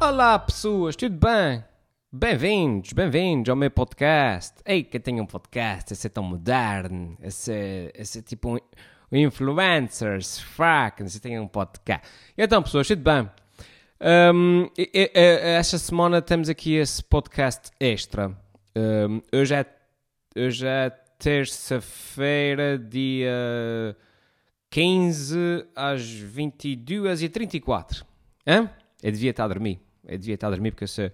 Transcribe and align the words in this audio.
Olá 0.00 0.38
pessoas, 0.38 0.94
tudo 0.94 1.16
bem? 1.18 1.64
Bem-vindos, 2.12 2.92
bem-vindos 2.92 3.50
ao 3.50 3.56
meu 3.56 3.70
podcast. 3.70 4.54
Ei, 4.64 4.84
que 4.84 5.00
tenho 5.00 5.22
um 5.22 5.26
podcast, 5.26 5.92
esse 5.92 6.06
é 6.06 6.10
tão 6.10 6.22
moderno, 6.22 7.16
esse, 7.20 7.52
é- 7.52 7.92
esse 7.94 8.20
é 8.20 8.22
tipo 8.22 8.54
um, 8.54 8.58
influencers, 9.10 10.38
frack, 10.38 11.02
esse 11.02 11.20
tem 11.20 11.38
um 11.38 11.48
podcast. 11.48 12.08
Então 12.36 12.62
pessoas, 12.62 12.86
tudo 12.86 13.02
bem? 13.02 13.28
Um, 14.00 14.68
esta 15.14 15.78
semana 15.78 16.22
temos 16.22 16.48
aqui 16.48 16.74
esse 16.76 17.02
podcast 17.02 17.70
extra. 17.80 18.28
Um, 18.76 19.20
hoje 19.36 19.54
é, 19.54 19.66
hoje 20.36 20.66
é 20.66 20.90
terça-feira, 21.18 22.78
dia 22.78 23.96
15 24.70 25.66
às 25.74 26.02
22h34. 26.02 28.04
Hã? 28.46 28.70
Eu 29.02 29.12
devia 29.12 29.30
estar 29.30 29.44
a 29.44 29.48
dormir. 29.48 29.80
Eu 30.08 30.18
devia 30.18 30.38
a 30.40 30.50
dormir 30.50 30.72
porque 30.72 30.84
eu 30.84 30.88
sou, 30.88 31.10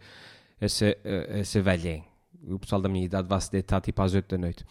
eh, 0.60 1.42
sou 1.44 1.62
velhinho. 1.62 2.04
O 2.48 2.58
pessoal 2.58 2.80
da 2.80 2.88
minha 2.88 3.04
idade 3.04 3.28
vai 3.28 3.40
se 3.40 3.50
deitar 3.50 3.80
tipo 3.80 4.00
às 4.02 4.14
8 4.14 4.28
da 4.28 4.38
noite. 4.38 4.64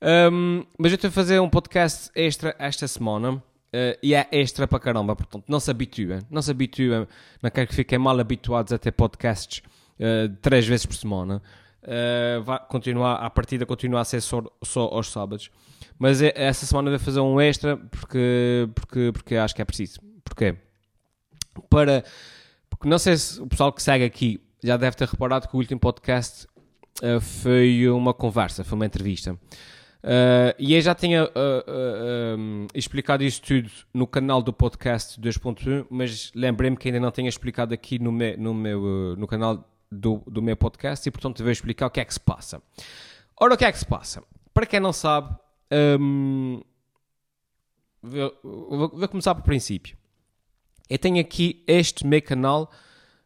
Um, 0.00 0.64
mas 0.78 0.92
eu 0.92 0.96
estou 0.96 1.08
a 1.08 1.10
fazer 1.10 1.40
um 1.40 1.50
podcast 1.50 2.10
extra 2.14 2.54
esta 2.58 2.86
semana. 2.86 3.42
eh, 3.72 3.98
e 4.02 4.14
é 4.14 4.26
extra 4.32 4.66
para 4.66 4.78
caramba, 4.78 5.14
portanto, 5.14 5.44
não 5.46 5.60
se 5.60 5.70
habituem, 5.70 6.20
não 6.30 6.40
se 6.40 6.50
habituem, 6.50 7.06
não 7.42 7.50
quero 7.50 7.66
que 7.68 7.74
fiquem 7.74 7.98
mal 7.98 8.18
habituados 8.18 8.72
a 8.72 8.78
ter 8.78 8.92
podcasts 8.92 9.60
eh, 9.98 10.30
três 10.40 10.66
vezes 10.66 10.86
por 10.86 10.94
semana. 10.94 11.42
Eh, 11.82 12.40
vai 12.44 12.58
continuar, 12.68 13.16
a 13.16 13.28
partida 13.28 13.66
continua 13.66 14.00
a 14.00 14.04
ser 14.04 14.20
só, 14.22 14.42
só 14.62 14.82
aos 14.86 15.10
sábados. 15.10 15.50
Mas 15.98 16.22
essa 16.22 16.64
semana 16.64 16.90
vou 16.90 16.98
fazer 16.98 17.20
um 17.20 17.40
extra 17.40 17.76
porque, 17.76 18.68
porque, 18.74 19.10
porque 19.12 19.36
acho 19.36 19.54
que 19.54 19.60
é 19.60 19.64
preciso. 19.64 20.00
Porquê? 20.24 20.54
Para. 21.68 22.04
Porque 22.78 22.88
não 22.88 22.98
sei 22.98 23.16
se 23.16 23.40
o 23.40 23.46
pessoal 23.46 23.72
que 23.72 23.82
segue 23.82 24.04
aqui 24.04 24.40
já 24.62 24.76
deve 24.76 24.96
ter 24.96 25.08
reparado 25.08 25.48
que 25.48 25.54
o 25.54 25.58
último 25.58 25.80
podcast 25.80 26.46
eh, 27.02 27.18
foi 27.20 27.88
uma 27.88 28.14
conversa, 28.14 28.62
foi 28.64 28.76
uma 28.76 28.86
entrevista. 28.86 29.38
Eh, 30.02 30.54
e 30.60 30.74
eu 30.74 30.80
já 30.80 30.94
tinha 30.94 31.22
eh, 31.34 31.64
eh, 31.66 32.36
um, 32.38 32.66
explicado 32.72 33.24
isso 33.24 33.42
tudo 33.42 33.68
no 33.92 34.06
canal 34.06 34.40
do 34.40 34.52
podcast 34.52 35.20
2.1, 35.20 35.86
mas 35.90 36.30
lembrei-me 36.36 36.76
que 36.76 36.86
ainda 36.88 37.00
não 37.00 37.10
tinha 37.10 37.28
explicado 37.28 37.74
aqui 37.74 37.98
no 37.98 38.12
meu, 38.12 38.38
no 38.38 38.54
meu, 38.54 38.80
no 39.16 39.26
canal 39.26 39.68
do, 39.90 40.22
do 40.26 40.40
meu 40.40 40.56
podcast 40.56 41.08
e, 41.08 41.10
portanto, 41.10 41.42
vou 41.42 41.50
explicar 41.50 41.86
o 41.86 41.90
que 41.90 41.98
é 41.98 42.04
que 42.04 42.14
se 42.14 42.20
passa. 42.20 42.62
Ora, 43.40 43.54
o 43.54 43.56
que 43.56 43.64
é 43.64 43.72
que 43.72 43.78
se 43.78 43.86
passa? 43.86 44.22
Para 44.54 44.66
quem 44.66 44.78
não 44.78 44.92
sabe, 44.92 45.34
hum, 46.00 46.62
vou, 48.02 48.32
vou- 48.42 48.88
vou 48.94 49.08
começar 49.08 49.34
pelo 49.34 49.44
princípio. 49.44 49.97
Eu 50.88 50.98
tenho 50.98 51.20
aqui 51.20 51.62
este 51.66 52.06
meu 52.06 52.22
canal 52.22 52.72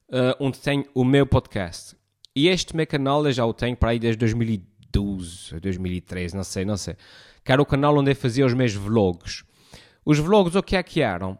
uh, 0.08 0.34
onde 0.40 0.58
tenho 0.58 0.84
o 0.94 1.04
meu 1.04 1.24
podcast. 1.24 1.96
E 2.34 2.48
este 2.48 2.74
meu 2.74 2.86
canal 2.86 3.24
eu 3.24 3.32
já 3.32 3.46
o 3.46 3.54
tenho 3.54 3.76
para 3.76 3.90
aí 3.90 4.00
desde 4.00 4.18
2012, 4.18 5.60
2013, 5.60 6.34
não 6.34 6.42
sei, 6.42 6.64
não 6.64 6.76
sei. 6.76 6.96
Que 7.44 7.52
era 7.52 7.62
o 7.62 7.66
canal 7.66 7.96
onde 7.96 8.10
eu 8.10 8.16
fazia 8.16 8.44
os 8.44 8.52
meus 8.52 8.74
vlogs. 8.74 9.44
Os 10.04 10.18
vlogs 10.18 10.56
o 10.56 10.62
que 10.62 10.74
é 10.74 10.82
que 10.82 11.02
eram? 11.02 11.38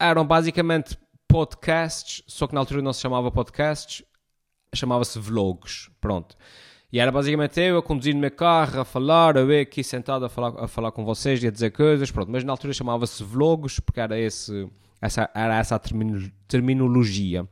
Eram 0.00 0.26
basicamente 0.26 0.98
podcasts, 1.28 2.24
só 2.26 2.48
que 2.48 2.54
na 2.54 2.60
altura 2.60 2.82
não 2.82 2.92
se 2.92 3.00
chamava 3.00 3.30
podcasts, 3.30 4.04
chamava-se 4.74 5.18
vlogs, 5.20 5.88
pronto. 6.00 6.36
E 6.92 6.98
era 6.98 7.12
basicamente 7.12 7.60
eu 7.60 7.78
a 7.78 7.82
conduzir 7.82 8.14
no 8.14 8.20
meu 8.20 8.30
carro, 8.32 8.80
a 8.80 8.84
falar, 8.84 9.36
eu 9.36 9.60
aqui 9.60 9.84
sentado 9.84 10.24
a 10.24 10.28
falar, 10.28 10.64
a 10.64 10.66
falar 10.66 10.90
com 10.90 11.04
vocês 11.04 11.42
e 11.42 11.46
a 11.46 11.50
dizer 11.50 11.70
coisas, 11.70 12.10
pronto. 12.10 12.32
Mas 12.32 12.42
na 12.42 12.52
altura 12.52 12.72
chamava-se 12.72 13.22
vlogs, 13.22 13.78
porque 13.78 14.00
era, 14.00 14.18
esse, 14.18 14.68
essa, 15.06 15.30
era 15.34 15.58
essa 15.58 15.76
a 15.76 15.78
termino- 15.78 16.30
terminologia. 16.46 17.48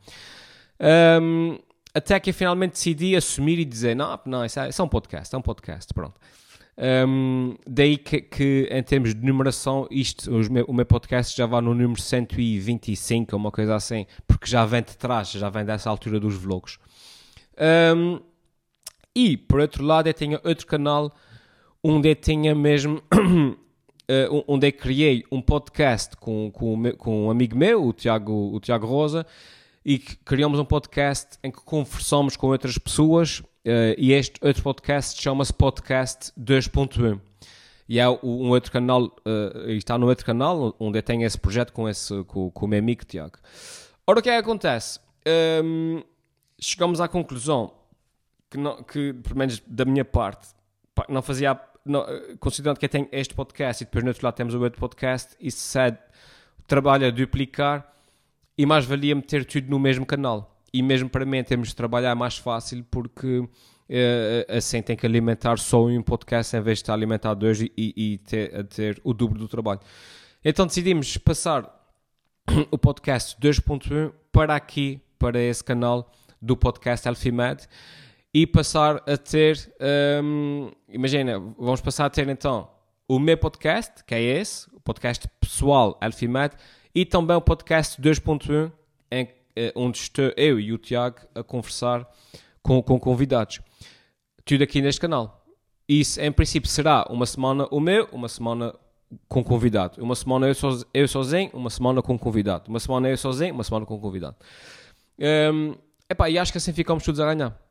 Ahm, 0.78 1.58
até 1.94 2.19
que 2.20 2.30
eu 2.30 2.34
finalmente 2.34 2.72
decidi 2.72 3.16
assumir 3.16 3.58
e 3.58 3.64
dizer, 3.64 3.94
não, 3.94 4.19
não, 4.27 4.44
isso 4.44 4.60
é, 4.60 4.69
isso 4.69 4.83
é 4.83 4.84
um 4.84 4.88
podcast, 4.88 5.34
é 5.34 5.38
um 5.38 5.42
podcast, 5.42 5.94
pronto. 5.94 6.20
Ahm, 6.76 7.54
daí 7.66 7.97
que, 7.97 8.20
que, 8.20 8.69
em 8.70 8.82
termos 8.82 9.15
de 9.15 9.25
numeração, 9.25 9.87
isto, 9.91 10.31
o 10.66 10.72
meu 10.75 10.84
podcast 10.87 11.37
já 11.37 11.47
vai 11.47 11.60
no 11.60 11.72
número 11.72 12.00
125, 12.00 13.34
ou 13.34 13.38
uma 13.38 13.50
coisa 13.53 13.76
assim, 13.76 14.06
porque 14.26 14.47
já 14.47 14.66
vem 14.66 14.82
de 14.82 14.97
trás, 14.97 15.31
já 15.31 15.48
vem 15.48 15.65
dessa 15.65 15.88
altura 15.88 16.19
dos 16.19 16.34
vlogs. 16.34 16.78
Ahm, 17.56 18.19
e, 19.15 19.36
por 19.36 19.60
outro 19.60 19.84
lado, 19.84 20.09
eu 20.09 20.15
tinha 20.15 20.41
outro 20.44 20.66
canal 20.66 21.15
onde 21.82 22.09
eu 22.09 22.16
tinha 22.16 22.54
mesmo. 22.54 23.00
Eh, 24.09 24.28
onde 24.47 24.69
eu 24.69 24.72
criei 24.72 25.25
um 25.31 25.41
podcast 25.41 26.16
com, 26.16 26.50
com, 26.50 26.92
com 26.97 27.26
um 27.26 27.31
amigo 27.31 27.56
meu, 27.56 27.84
o 27.87 27.92
Tiago, 27.92 28.32
o 28.54 28.60
Tiago 28.60 28.87
Rosa, 28.87 29.26
e 29.84 29.98
que 29.98 30.16
criamos 30.16 30.59
um 30.59 30.65
podcast 30.65 31.38
em 31.42 31.50
que 31.50 31.60
conversamos 31.62 32.37
com 32.37 32.48
outras 32.48 32.78
pessoas. 32.78 33.42
eh, 33.66 33.94
e 33.98 34.12
este 34.12 34.38
outro 34.42 34.62
podcast 34.62 35.20
chama-se 35.22 35.53
Podcast 35.53 36.31
2.1. 36.38 37.19
E 37.88 37.98
é 37.98 38.09
o- 38.09 38.19
um 38.22 38.50
outro 38.50 38.70
canal, 38.72 39.15
e 39.66 39.76
está 39.76 39.97
no 39.98 40.06
outro 40.09 40.25
canal, 40.25 40.75
onde 40.78 40.98
eu 40.98 41.03
tenho 41.03 41.25
esse 41.26 41.38
projeto 41.38 41.72
com, 41.72 41.88
esse, 41.88 42.25
com, 42.25 42.50
com 42.50 42.66
o 42.66 42.69
meu 42.69 42.78
amigo 42.78 43.04
Tiago. 43.04 43.38
Ora, 44.06 44.21
o 44.21 44.22
que 44.22 44.28
é 44.31 44.32
que 44.34 44.38
acontece? 44.38 44.98
Ahm, 45.26 46.03
chegamos 46.59 47.00
à 47.00 47.09
conclusão 47.09 47.72
que, 48.50 48.56
não, 48.59 48.82
que, 48.82 49.12
pelo 49.15 49.36
menos 49.36 49.62
da 49.66 49.84
minha 49.84 50.04
parte, 50.04 50.48
não 51.09 51.21
fazia. 51.22 51.59
Eh, 51.87 52.37
considerando 52.41 52.78
que 52.78 52.89
tenho 52.89 53.09
este 53.12 53.34
podcast 53.34 53.83
e 53.83 53.87
depois 53.87 54.03
no 54.03 54.11
outro 54.11 54.25
lado 54.25 54.34
temos 54.34 54.55
o 54.55 54.61
outro 54.61 54.81
podcast, 54.81 55.37
isso 55.39 55.78
é 55.78 55.99
trabalho 56.67 57.06
a 57.06 57.11
duplicar 57.11 57.93
e 58.56 58.65
mais 58.65 58.87
valia 58.87 59.15
meter 59.15 59.45
tudo 59.45 59.69
no 59.69 59.78
mesmo 59.78 60.06
canal. 60.06 60.59
E 60.72 60.83
mesmo 60.83 61.09
para 61.09 61.25
mim, 61.25 61.39
em 61.39 61.45
termos 61.45 61.69
de 61.69 61.77
trabalho, 61.77 62.06
é 62.06 62.15
mais 62.15 62.39
fácil 62.39 62.84
porque 62.91 63.47
eh, 63.89 64.47
assim 64.49 64.81
tem 64.81 64.97
que 64.97 65.06
alimentar 65.06 65.59
só 65.59 65.84
um 65.84 66.03
podcast 66.03 66.56
em 66.56 66.61
vez 66.61 66.78
de 66.78 66.83
estar 66.84 66.95
a 66.95 66.97
alimentar 66.97 67.34
dois 67.34 67.61
e, 67.61 67.72
e 67.77 68.19
ter, 68.19 68.65
ter 68.69 69.01
o 69.05 69.12
dobro 69.12 69.39
do 69.39 69.47
trabalho. 69.47 69.81
Então 70.43 70.66
decidimos 70.66 71.16
passar 71.19 71.71
o 72.71 72.78
podcast 72.78 73.39
2.1 73.41 74.12
para 74.33 74.56
aqui, 74.56 75.01
para 75.19 75.41
esse 75.41 75.62
canal 75.62 76.11
do 76.41 76.56
podcast 76.56 77.06
Alfimed 77.09 77.69
e 78.34 78.47
passar 78.47 78.97
a 79.09 79.17
ter, 79.17 79.72
hum, 80.22 80.69
imagina, 80.89 81.39
vamos 81.56 81.81
passar 81.81 82.06
a 82.06 82.11
ter 82.11 82.28
então 82.28 82.69
o 83.06 83.19
meu 83.21 83.39
podcast, 83.39 84.03
que 84.05 84.12
é 84.15 84.21
esse, 84.21 84.69
o 84.75 84.81
podcast 84.81 85.28
pessoal 85.41 85.97
Alfimed, 86.00 86.55
e 86.93 87.05
também 87.06 87.37
o 87.37 87.41
podcast 87.41 88.00
2.1, 88.03 88.72
em, 89.11 89.28
eh, 89.55 89.72
onde 89.77 89.99
estou 89.99 90.33
eu 90.37 90.59
e 90.59 90.72
o 90.72 90.78
Tiago 90.78 91.19
a 91.34 91.43
conversar 91.45 92.09
com, 92.62 92.83
com 92.83 92.99
convidados. 92.99 93.61
Tudo 94.45 94.65
aqui 94.65 94.83
neste 94.83 95.01
canal. 95.01 95.45
Isso, 95.89 96.21
em 96.21 96.33
princípio, 96.33 96.69
será 96.69 97.06
uma 97.11 97.27
semana 97.27 97.69
o 97.71 97.78
meu, 97.78 98.09
uma 98.11 98.28
semana 98.28 98.75
com 99.28 99.45
convidado. 99.45 100.03
Uma 100.03 100.15
semana 100.16 100.47
eu, 100.49 100.55
soz- 100.55 100.84
eu 100.93 101.06
sozinho, 101.06 101.51
uma 101.53 101.71
semana 101.71 102.03
com 102.03 102.19
convidado. 102.19 102.69
Uma 102.69 102.81
semana 102.81 103.09
eu 103.09 103.16
sozinho, 103.16 103.55
uma 103.55 103.62
semana 103.65 103.87
com 103.87 104.01
convidado. 104.01 104.37
Hum, 105.53 105.77
epá, 106.11 106.28
e 106.31 106.39
acho 106.39 106.51
que 106.51 106.59
assim 106.59 106.72
ficamos 106.72 107.05
todos 107.05 107.21
a 107.21 107.27
ganhar. 107.33 107.63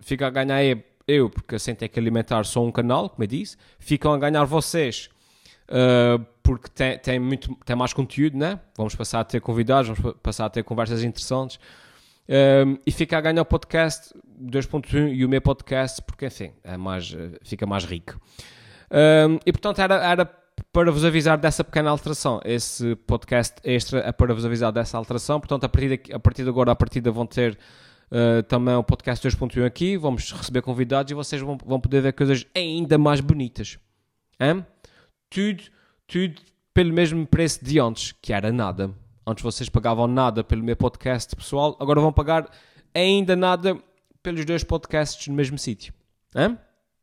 Fica 0.00 0.26
a 0.26 0.30
ganhar 0.30 0.62
eu, 1.06 1.28
porque 1.28 1.56
assim 1.56 1.74
tem 1.74 1.88
que 1.88 1.98
alimentar 1.98 2.44
só 2.44 2.64
um 2.64 2.72
canal, 2.72 3.10
como 3.10 3.22
eu 3.22 3.26
disse. 3.26 3.56
Ficam 3.78 4.12
a 4.12 4.18
ganhar 4.18 4.44
vocês, 4.44 5.10
uh, 5.68 6.24
porque 6.42 6.68
tem, 6.68 6.98
tem, 6.98 7.18
muito, 7.18 7.54
tem 7.64 7.76
mais 7.76 7.92
conteúdo, 7.92 8.36
né? 8.36 8.58
Vamos 8.76 8.94
passar 8.94 9.20
a 9.20 9.24
ter 9.24 9.40
convidados, 9.40 9.88
vamos 9.88 10.02
pa- 10.02 10.18
passar 10.22 10.46
a 10.46 10.50
ter 10.50 10.62
conversas 10.64 11.02
interessantes. 11.02 11.58
Um, 12.26 12.78
e 12.86 12.90
fica 12.90 13.18
a 13.18 13.20
ganhar 13.20 13.42
o 13.42 13.44
podcast 13.44 14.14
2.1 14.42 15.14
e 15.14 15.26
o 15.26 15.28
meu 15.28 15.42
podcast, 15.42 16.00
porque 16.02 16.26
enfim, 16.26 16.52
é 16.62 16.76
mais, 16.76 17.14
fica 17.42 17.66
mais 17.66 17.84
rico. 17.84 18.18
Um, 18.90 19.38
e 19.44 19.52
portanto 19.52 19.80
era, 19.80 19.96
era 19.96 20.24
para 20.72 20.90
vos 20.90 21.04
avisar 21.04 21.36
dessa 21.36 21.62
pequena 21.62 21.90
alteração. 21.90 22.40
Esse 22.44 22.96
podcast 22.96 23.56
extra 23.62 24.00
é 24.00 24.12
para 24.12 24.32
vos 24.34 24.44
avisar 24.44 24.72
dessa 24.72 24.96
alteração. 24.96 25.38
Portanto, 25.38 25.64
a 25.64 25.68
partir, 25.68 25.88
daqui, 25.88 26.12
a 26.12 26.18
partir 26.18 26.42
de 26.44 26.48
agora, 26.48 26.72
a 26.72 26.76
partida 26.76 27.10
vão 27.10 27.26
ter 27.26 27.58
uh, 28.14 28.42
também 28.44 28.74
o 28.74 28.84
podcast 28.84 29.26
2.1 29.26 29.66
aqui. 29.66 29.96
Vamos 29.96 30.30
receber 30.32 30.62
convidados 30.62 31.10
e 31.10 31.14
vocês 31.14 31.42
vão, 31.42 31.58
vão 31.58 31.80
poder 31.80 32.00
ver 32.00 32.12
coisas 32.12 32.46
ainda 32.54 32.96
mais 32.96 33.20
bonitas. 33.20 33.78
Hã? 34.40 34.64
Tudo, 35.28 35.64
tudo 36.06 36.40
pelo 36.72 36.92
mesmo 36.92 37.26
preço 37.26 37.64
de 37.64 37.80
antes, 37.80 38.12
que 38.12 38.32
era 38.32 38.52
nada. 38.52 38.94
Antes 39.26 39.42
vocês 39.42 39.68
pagavam 39.68 40.06
nada 40.06 40.44
pelo 40.44 40.62
meu 40.62 40.76
podcast 40.76 41.34
pessoal, 41.34 41.76
agora 41.80 42.00
vão 42.00 42.12
pagar 42.12 42.48
ainda 42.94 43.34
nada 43.34 43.78
pelos 44.22 44.44
dois 44.44 44.62
podcasts 44.62 45.26
no 45.28 45.34
mesmo 45.34 45.58
sítio. 45.58 45.92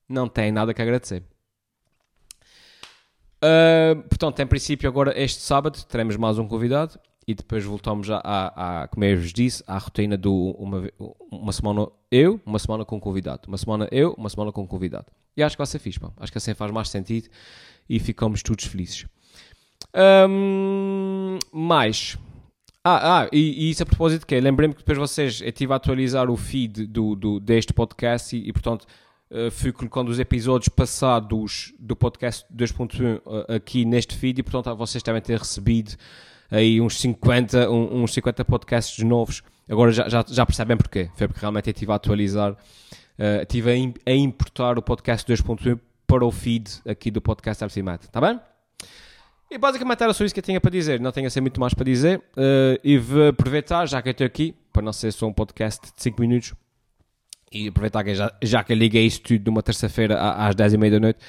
Não 0.08 0.28
tem 0.28 0.52
nada 0.52 0.74
que 0.74 0.82
agradecer. 0.82 1.24
Uh, 3.44 4.04
portanto, 4.04 4.40
em 4.40 4.46
princípio, 4.46 4.88
agora 4.88 5.20
este 5.20 5.42
sábado 5.42 5.84
teremos 5.86 6.16
mais 6.16 6.38
um 6.38 6.48
convidado 6.48 7.00
e 7.28 7.36
depois 7.36 7.64
voltamos 7.64 8.10
à, 8.10 8.20
à 8.84 8.88
como 8.88 9.06
eu 9.06 9.18
vos 9.18 9.32
disse, 9.32 9.64
à 9.68 9.78
rotina 9.78 10.18
do 10.18 10.34
uma, 10.58 10.90
uma 11.32 11.52
semana 11.52 11.88
eu, 12.12 12.42
uma 12.46 12.60
semana 12.60 12.84
com 12.84 12.98
um 12.98 13.00
convidado. 13.00 13.48
Uma 13.48 13.58
semana 13.58 13.88
eu, 13.92 14.14
uma 14.18 14.30
semana 14.30 14.52
com 14.52 14.64
um 14.64 14.68
convidado. 14.68 15.06
E 15.38 15.44
acho 15.44 15.56
que 15.56 15.60
vai 15.60 15.68
ser 15.68 15.80
fixe, 15.80 16.00
pá. 16.00 16.12
Acho 16.18 16.32
que 16.32 16.38
assim 16.38 16.54
faz 16.54 16.72
mais 16.72 16.90
sentido 16.90 17.30
e 17.88 18.00
ficamos 18.00 18.42
todos 18.42 18.66
felizes. 18.66 19.06
Hum, 19.96 21.38
mais, 21.52 22.18
Ah, 22.84 23.22
ah 23.22 23.30
e, 23.32 23.68
e, 23.68 23.70
isso 23.70 23.84
a 23.84 23.86
propósito 23.86 24.22
de 24.22 24.26
quê? 24.26 24.40
Lembrei-me 24.40 24.74
que 24.74 24.80
depois 24.80 24.98
vocês, 24.98 25.42
eu 25.42 25.50
estive 25.50 25.72
a 25.72 25.76
atualizar 25.76 26.30
o 26.30 26.36
feed 26.36 26.88
do, 26.88 27.16
do, 27.16 27.40
deste 27.40 27.74
podcast 27.74 28.36
e, 28.36 28.50
e 28.50 28.54
portanto, 28.54 28.86
uh, 29.30 29.52
fui 29.52 29.72
colocando 29.72 30.10
os 30.10 30.20
episódios 30.20 30.70
passados 30.70 31.74
do 31.80 31.96
podcast 31.96 32.46
2.1 32.54 33.20
uh, 33.20 33.54
aqui 33.54 33.86
neste 33.86 34.16
feed 34.16 34.40
e, 34.40 34.44
portanto, 34.44 34.76
vocês 34.76 35.04
devem 35.04 35.22
ter 35.22 35.38
recebido 35.38 35.96
aí 36.52 36.82
uns 36.82 37.00
50, 37.00 37.72
um, 37.72 38.04
uns 38.04 38.14
50 38.14 38.46
podcasts 38.46 39.04
novos. 39.04 39.42
Agora 39.70 39.92
já, 39.92 40.10
já, 40.10 40.24
já 40.28 40.46
percebem 40.46 40.76
porquê. 40.76 41.10
Foi 41.16 41.28
porque 41.28 41.40
realmente 41.40 41.70
eu 41.70 41.72
estive 41.72 41.92
a 41.92 41.96
atualizar, 41.96 42.52
uh, 42.52 43.42
estive 43.42 43.72
a, 43.72 44.12
a 44.12 44.14
importar 44.14 44.78
o 44.78 44.82
podcast 44.82 45.32
2.1 45.32 45.80
para 46.06 46.26
o 46.26 46.32
feed 46.32 46.70
aqui 46.86 47.10
do 47.10 47.22
podcast 47.22 47.64
Arcimat. 47.64 48.04
Está 48.04 48.20
bem? 48.20 48.40
E 49.50 49.58
basicamente 49.58 50.04
era 50.04 50.14
só 50.14 50.24
isso 50.24 50.34
que 50.34 50.40
eu 50.40 50.44
tinha 50.44 50.62
para 50.62 50.72
dizer. 50.72 51.00
Não 51.00 51.12
tenho 51.12 51.28
assim 51.28 51.42
muito 51.42 51.60
mais 51.60 51.74
para 51.74 51.86
dizer. 51.86 52.20
Uh, 52.38 52.80
e 52.84 52.98
vou 52.98 53.30
aproveitar, 53.30 53.86
já 53.86 54.02
que 54.02 54.10
eu 54.10 54.12
estou 54.12 54.28
aqui, 54.28 54.54
para 54.74 54.82
não 54.82 54.94
ser 54.94 55.12
só 55.12 55.28
um 55.28 55.34
podcast 55.34 55.88
de 55.96 56.04
5 56.04 56.22
minutos, 56.22 56.54
e 57.52 57.68
aproveitar 57.68 58.04
que 58.04 58.16
já, 58.16 58.34
já 58.42 58.64
que 58.64 58.72
eu 58.72 58.78
liguei 58.78 59.06
isso 59.06 59.22
tudo 59.22 59.46
numa 59.48 59.62
terça-feira 59.62 60.18
às 60.20 60.56
10h30 60.56 60.90
da 60.90 61.00
noite, 61.00 61.20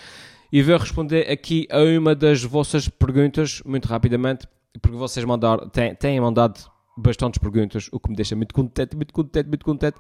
e 0.53 0.63
vou 0.63 0.77
responder 0.77 1.29
aqui 1.31 1.67
a 1.71 1.81
uma 1.99 2.15
das 2.15 2.45
vossas 2.45 2.89
perguntas, 2.89 3.61
muito 3.65 3.87
rapidamente, 3.87 4.47
porque 4.81 4.97
vocês 4.97 5.25
mandaram, 5.25 5.69
têm, 5.69 5.95
têm 5.95 6.21
mandado 6.21 6.61
bastantes 6.97 7.39
perguntas, 7.39 7.89
o 7.93 7.99
que 7.99 8.11
me 8.11 8.17
deixa 8.17 8.37
muito 8.37 8.55
contente, 8.55 8.97
muito 8.97 9.13
contente, 9.13 9.49
muito 9.49 9.65
contente. 9.65 9.99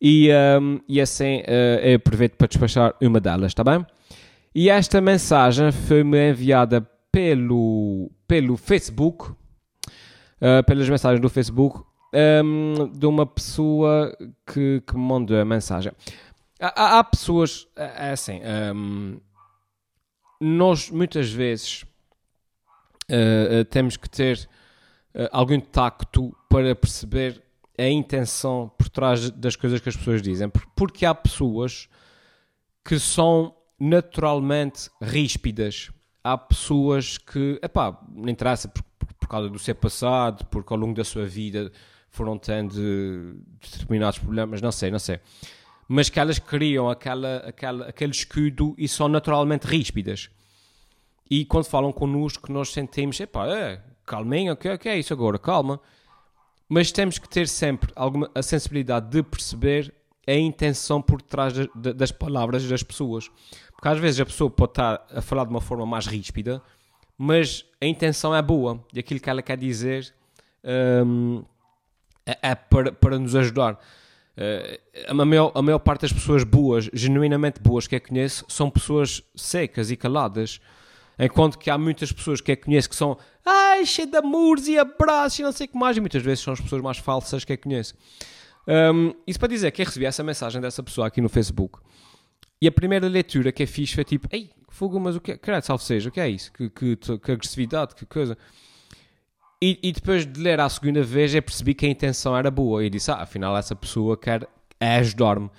E, 0.00 0.28
um, 0.60 0.80
e 0.88 1.00
assim 1.00 1.40
uh, 1.40 1.80
eu 1.82 1.96
aproveito 1.96 2.36
para 2.36 2.46
despachar 2.46 2.94
uma 3.00 3.20
delas, 3.20 3.52
está 3.52 3.64
bem? 3.64 3.84
E 4.54 4.68
esta 4.68 5.00
mensagem 5.00 5.72
foi-me 5.72 6.30
enviada 6.30 6.80
pelo, 7.10 8.10
pelo 8.26 8.56
Facebook, 8.56 9.30
uh, 9.30 10.64
pelas 10.66 10.88
mensagens 10.88 11.20
do 11.20 11.28
Facebook, 11.28 11.82
um, 12.44 12.88
de 12.88 13.06
uma 13.06 13.26
pessoa 13.26 14.16
que, 14.46 14.82
que 14.86 14.94
me 14.94 15.02
mandou 15.02 15.40
a 15.40 15.44
mensagem. 15.44 15.92
Há, 16.60 16.98
há 16.98 17.04
pessoas, 17.04 17.66
é, 17.76 18.08
é 18.08 18.10
assim, 18.12 18.40
um, 18.74 19.18
nós 20.40 20.90
muitas 20.90 21.30
vezes 21.30 21.84
uh, 23.10 23.64
temos 23.66 23.96
que 23.96 24.08
ter 24.08 24.48
uh, 25.14 25.28
algum 25.32 25.60
tacto 25.60 26.36
para 26.48 26.74
perceber 26.74 27.42
a 27.76 27.88
intenção 27.88 28.70
por 28.78 28.88
trás 28.88 29.30
das 29.30 29.56
coisas 29.56 29.80
que 29.80 29.88
as 29.88 29.96
pessoas 29.96 30.22
dizem. 30.22 30.48
Porque 30.76 31.04
há 31.04 31.14
pessoas 31.14 31.88
que 32.84 32.98
são 32.98 33.54
naturalmente 33.78 34.88
ríspidas 35.02 35.90
há 36.24 36.38
pessoas 36.38 37.18
que, 37.18 37.60
epá, 37.62 38.00
não 38.10 38.30
interessa 38.30 38.66
por, 38.66 38.82
por, 38.98 39.12
por, 39.12 39.28
causa 39.28 39.50
do 39.50 39.58
seu 39.58 39.74
passado, 39.74 40.46
porque 40.46 40.72
ao 40.72 40.78
longo 40.78 40.94
da 40.94 41.04
sua 41.04 41.26
vida 41.26 41.70
foram 42.08 42.38
tendo 42.38 43.44
determinados 43.60 44.18
problemas, 44.18 44.62
não 44.62 44.72
sei, 44.72 44.90
não 44.90 44.98
sei. 44.98 45.20
Mas 45.86 46.08
que 46.08 46.18
elas 46.18 46.38
criam 46.38 46.88
aquela, 46.88 47.36
aquela, 47.38 47.88
aquele 47.88 48.12
escudo 48.12 48.74
e 48.78 48.88
são 48.88 49.06
naturalmente 49.06 49.66
ríspidas. 49.66 50.30
E 51.30 51.44
quando 51.44 51.64
falam 51.66 51.92
connosco, 51.92 52.52
nós 52.52 52.72
sentimos, 52.72 53.18
epá, 53.18 53.46
é, 53.48 53.80
calminha, 54.04 54.52
o 54.52 54.56
que, 54.56 54.76
que 54.78 54.88
é 54.88 54.98
isso 54.98 55.12
agora, 55.12 55.38
calma. 55.38 55.80
Mas 56.68 56.92
temos 56.92 57.18
que 57.18 57.28
ter 57.28 57.48
sempre 57.48 57.92
alguma, 57.94 58.30
a 58.34 58.42
sensibilidade 58.42 59.08
de 59.10 59.22
perceber 59.22 59.92
a 60.26 60.34
intenção 60.34 61.00
por 61.02 61.20
trás 61.20 61.52
de, 61.52 61.70
de, 61.74 61.92
das 61.92 62.10
palavras 62.10 62.66
das 62.68 62.82
pessoas. 62.82 63.30
Porque 63.72 63.88
às 63.88 63.98
vezes 63.98 64.20
a 64.20 64.26
pessoa 64.26 64.50
pode 64.50 64.72
estar 64.72 65.06
a 65.10 65.20
falar 65.20 65.44
de 65.44 65.50
uma 65.50 65.60
forma 65.60 65.84
mais 65.84 66.06
ríspida, 66.06 66.62
mas 67.16 67.64
a 67.80 67.86
intenção 67.86 68.34
é 68.34 68.42
boa 68.42 68.82
e 68.92 68.98
aquilo 68.98 69.20
que 69.20 69.30
ela 69.30 69.42
quer 69.42 69.56
dizer 69.56 70.12
um, 71.06 71.44
é, 72.26 72.38
é, 72.50 72.54
para, 72.54 72.92
para 72.92 73.18
nos 73.18 73.36
ajudar. 73.36 73.78
Uh, 74.36 74.80
a, 75.06 75.14
maior, 75.24 75.52
a 75.54 75.62
maior 75.62 75.78
parte 75.78 76.02
das 76.02 76.12
pessoas 76.12 76.42
boas, 76.42 76.90
genuinamente 76.92 77.60
boas 77.60 77.86
que 77.86 77.94
eu 77.94 78.00
conheço, 78.00 78.44
são 78.48 78.68
pessoas 78.68 79.22
secas 79.36 79.90
e 79.90 79.96
caladas. 79.96 80.60
Enquanto 81.18 81.58
que 81.58 81.70
há 81.70 81.78
muitas 81.78 82.10
pessoas 82.10 82.40
que 82.40 82.52
eu 82.52 82.56
conheço 82.56 82.88
que 82.88 82.96
são 82.96 83.16
ai, 83.44 83.86
cheio 83.86 84.10
de 84.10 84.16
amores 84.16 84.66
e 84.66 84.78
abraços 84.78 85.38
e 85.38 85.42
não 85.42 85.52
sei 85.52 85.66
o 85.66 85.68
que 85.70 85.78
mais, 85.78 85.96
e 85.96 86.00
muitas 86.00 86.22
vezes 86.22 86.42
são 86.42 86.52
as 86.52 86.60
pessoas 86.60 86.82
mais 86.82 86.98
falsas 86.98 87.44
que 87.44 87.52
eu 87.52 87.58
conheço. 87.58 87.94
Um, 88.66 89.12
isso 89.26 89.38
para 89.38 89.48
dizer 89.48 89.70
que 89.70 89.82
eu 89.82 89.86
recebi 89.86 90.06
essa 90.06 90.22
mensagem 90.22 90.60
dessa 90.60 90.82
pessoa 90.82 91.06
aqui 91.06 91.20
no 91.20 91.28
Facebook 91.28 91.78
e 92.60 92.66
a 92.66 92.72
primeira 92.72 93.06
leitura 93.06 93.52
que 93.52 93.62
é 93.62 93.66
fixe 93.66 93.94
foi 93.94 94.04
tipo, 94.04 94.26
ei, 94.30 94.50
fogo, 94.70 94.98
mas 94.98 95.16
o 95.16 95.20
que 95.20 95.32
é? 95.32 95.36
Caralho, 95.36 95.64
salve 95.64 95.84
seja, 95.84 96.08
o 96.08 96.12
que 96.12 96.20
é 96.20 96.28
isso? 96.28 96.52
Que, 96.52 96.70
que, 96.70 96.96
que 96.96 97.32
agressividade, 97.32 97.94
que 97.94 98.06
coisa. 98.06 98.38
E, 99.62 99.78
e, 99.82 99.92
depois 99.92 100.26
de 100.26 100.40
ler 100.40 100.60
a 100.60 100.68
segunda 100.68 101.02
vez, 101.02 101.34
eu 101.34 101.42
percebi 101.42 101.74
que 101.74 101.86
a 101.86 101.88
intenção 101.88 102.36
era 102.36 102.50
boa. 102.50 102.84
E 102.84 102.90
disse, 102.90 103.10
ah, 103.10 103.16
afinal, 103.16 103.56
essa 103.56 103.74
pessoa 103.74 104.16
quer 104.16 104.48
ajudar-me. 104.80 105.50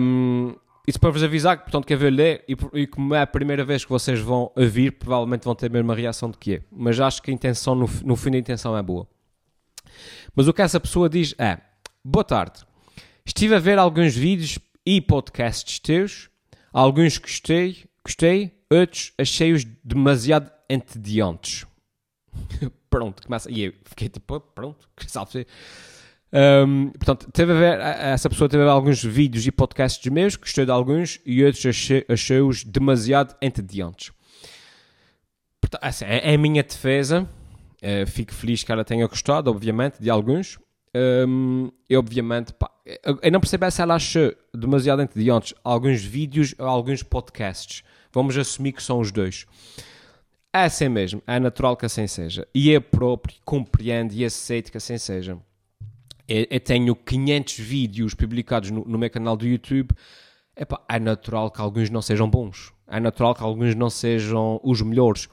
Um, 0.00 0.54
isso 0.86 0.98
para 0.98 1.10
vos 1.10 1.22
avisar 1.22 1.56
que, 1.56 1.64
portanto, 1.64 1.86
quer 1.86 1.96
ver 1.96 2.10
ler 2.10 2.44
e, 2.48 2.56
e 2.80 2.86
como 2.86 3.14
é 3.14 3.22
a 3.22 3.26
primeira 3.26 3.64
vez 3.64 3.84
que 3.84 3.90
vocês 3.90 4.18
vão 4.18 4.50
a 4.56 4.64
vir, 4.64 4.92
provavelmente 4.92 5.44
vão 5.44 5.54
ter 5.54 5.66
a 5.66 5.70
mesma 5.70 5.94
reação 5.94 6.30
do 6.30 6.38
que 6.38 6.56
é. 6.56 6.62
Mas 6.70 6.98
acho 6.98 7.22
que 7.22 7.30
a 7.30 7.34
intenção, 7.34 7.74
no, 7.74 7.88
no 8.04 8.16
fim 8.16 8.30
da 8.30 8.38
intenção, 8.38 8.76
é 8.76 8.82
boa. 8.82 9.06
Mas 10.34 10.48
o 10.48 10.52
que 10.52 10.62
essa 10.62 10.80
pessoa 10.80 11.08
diz 11.08 11.34
é: 11.38 11.58
Boa 12.04 12.24
tarde. 12.24 12.60
Estive 13.26 13.54
a 13.54 13.58
ver 13.58 13.78
alguns 13.78 14.16
vídeos 14.16 14.58
e 14.84 15.00
podcasts 15.00 15.78
teus. 15.78 16.30
Alguns 16.72 17.18
gostei, 17.18 17.84
gostei, 18.04 18.52
outros 18.70 19.12
achei-os 19.18 19.64
demasiado 19.84 20.50
entediantes. 20.68 21.66
pronto, 22.88 23.22
começa. 23.22 23.50
E 23.50 23.64
eu 23.64 23.74
fiquei 23.84 24.08
tipo, 24.08 24.40
pronto, 24.40 24.88
que 24.96 25.10
salve. 25.10 25.46
Um, 26.32 26.90
portanto, 26.90 27.30
teve 27.32 27.52
a 27.52 27.54
ver, 27.56 27.80
essa 27.80 28.30
pessoa 28.30 28.48
teve 28.48 28.62
a 28.62 28.66
ver 28.66 28.72
alguns 28.72 29.02
vídeos 29.02 29.46
e 29.46 29.50
podcasts 29.50 30.12
meus, 30.12 30.36
gostei 30.36 30.64
de 30.64 30.70
alguns 30.70 31.20
e 31.26 31.44
outros 31.44 31.88
achei-os 32.08 32.64
demasiado 32.64 33.34
entediantes. 33.42 34.12
Portanto, 35.60 35.82
assim, 35.82 36.04
é, 36.04 36.32
é 36.32 36.34
a 36.34 36.38
minha 36.38 36.62
defesa. 36.62 37.28
Uh, 37.82 38.06
fico 38.06 38.34
feliz 38.34 38.62
que 38.62 38.70
ela 38.70 38.84
tenha 38.84 39.06
gostado, 39.06 39.50
obviamente, 39.50 40.00
de 40.00 40.10
alguns. 40.10 40.58
Um, 40.94 41.70
e 41.88 41.96
obviamente, 41.96 42.52
pá, 42.52 42.70
eu 43.22 43.30
não 43.30 43.40
percebo 43.40 43.70
se 43.70 43.80
ela 43.80 43.94
acha 43.94 44.36
demasiado 44.52 45.02
entediantes 45.02 45.54
alguns 45.62 46.02
vídeos 46.02 46.54
ou 46.58 46.66
alguns 46.66 47.02
podcasts. 47.02 47.82
Vamos 48.12 48.36
assumir 48.36 48.72
que 48.72 48.82
são 48.82 48.98
os 48.98 49.12
dois. 49.12 49.46
É 50.52 50.64
assim 50.64 50.88
mesmo, 50.88 51.22
é 51.26 51.38
natural 51.38 51.76
que 51.76 51.86
assim 51.86 52.08
seja. 52.08 52.46
E 52.52 52.70
eu 52.70 52.82
próprio 52.82 53.36
compreendo 53.44 54.12
e 54.12 54.24
aceito 54.24 54.70
que 54.70 54.78
assim 54.78 54.98
seja. 54.98 55.38
Eu, 56.32 56.60
tenho 56.60 56.94
500 56.94 57.58
vídeos 57.58 58.14
publicados 58.14 58.70
no, 58.70 58.84
no 58.84 58.96
meu 58.96 59.10
canal 59.10 59.36
do 59.36 59.44
YouTube. 59.44 59.92
É 60.88 60.98
natural 61.00 61.50
que 61.50 61.60
alguns 61.60 61.90
não 61.90 62.00
sejam 62.00 62.30
bons. 62.30 62.72
É 62.86 63.00
natural 63.00 63.34
que 63.34 63.42
alguns 63.42 63.74
não 63.74 63.90
sejam 63.90 64.60
os 64.62 64.80
melhores. 64.80 65.28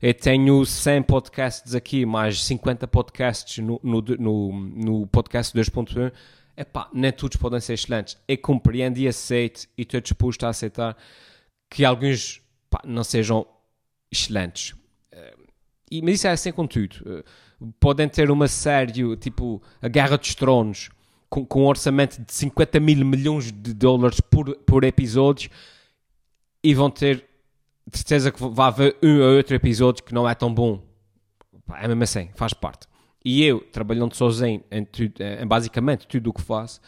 Eu 0.00 0.14
tenho 0.14 0.64
100 0.64 1.02
podcasts 1.02 1.74
aqui, 1.74 2.06
mais 2.06 2.42
50 2.44 2.88
podcasts 2.88 3.58
no, 3.58 3.78
no, 3.82 4.00
no, 4.00 4.52
no 4.52 5.06
podcast 5.08 5.54
2.1. 5.54 6.12
Epá, 6.56 6.88
nem 6.94 7.12
todos 7.12 7.36
podem 7.36 7.60
ser 7.60 7.74
excelentes. 7.74 8.16
Eu 8.26 8.38
compreendo 8.38 8.96
e 8.96 9.06
aceito 9.06 9.68
e 9.76 9.82
estou 9.82 10.00
disposto 10.00 10.44
a 10.44 10.48
aceitar 10.48 10.96
que 11.68 11.84
alguns 11.84 12.40
não 12.84 13.04
sejam 13.04 13.46
excelentes. 14.10 14.74
Eh, 15.12 15.36
e, 15.90 16.02
mas 16.02 16.14
isso 16.14 16.26
é 16.26 16.30
assim 16.30 16.52
com 16.52 16.66
tudo. 16.66 17.24
Eh, 17.60 17.66
podem 17.80 18.08
ter 18.08 18.30
uma 18.30 18.48
série, 18.48 19.16
tipo 19.16 19.62
A 19.80 19.88
Guerra 19.88 20.16
dos 20.16 20.34
Tronos, 20.34 20.90
com, 21.28 21.44
com 21.44 21.62
um 21.62 21.66
orçamento 21.66 22.20
de 22.22 22.32
50 22.32 22.80
mil 22.80 23.04
milhões 23.04 23.52
de 23.52 23.74
dólares 23.74 24.20
por, 24.20 24.56
por 24.58 24.84
episódio 24.84 25.50
e 26.62 26.74
vão 26.74 26.90
ter 26.90 27.24
certeza 27.92 28.30
que 28.30 28.42
vai 28.42 28.68
haver 28.68 28.96
um 29.02 29.20
ou 29.20 29.36
outro 29.36 29.54
episódio 29.54 30.04
que 30.04 30.14
não 30.14 30.28
é 30.28 30.34
tão 30.34 30.52
bom. 30.52 30.82
É 31.80 31.86
mesmo 31.86 32.02
assim, 32.02 32.30
faz 32.34 32.52
parte. 32.52 32.86
E 33.24 33.44
eu, 33.44 33.60
trabalhando 33.60 34.14
sozinho 34.14 34.62
em, 34.70 34.84
tudo, 34.84 35.14
em 35.20 35.46
basicamente 35.46 36.06
tudo 36.06 36.30
o 36.30 36.32
que 36.32 36.40
faço, 36.40 36.80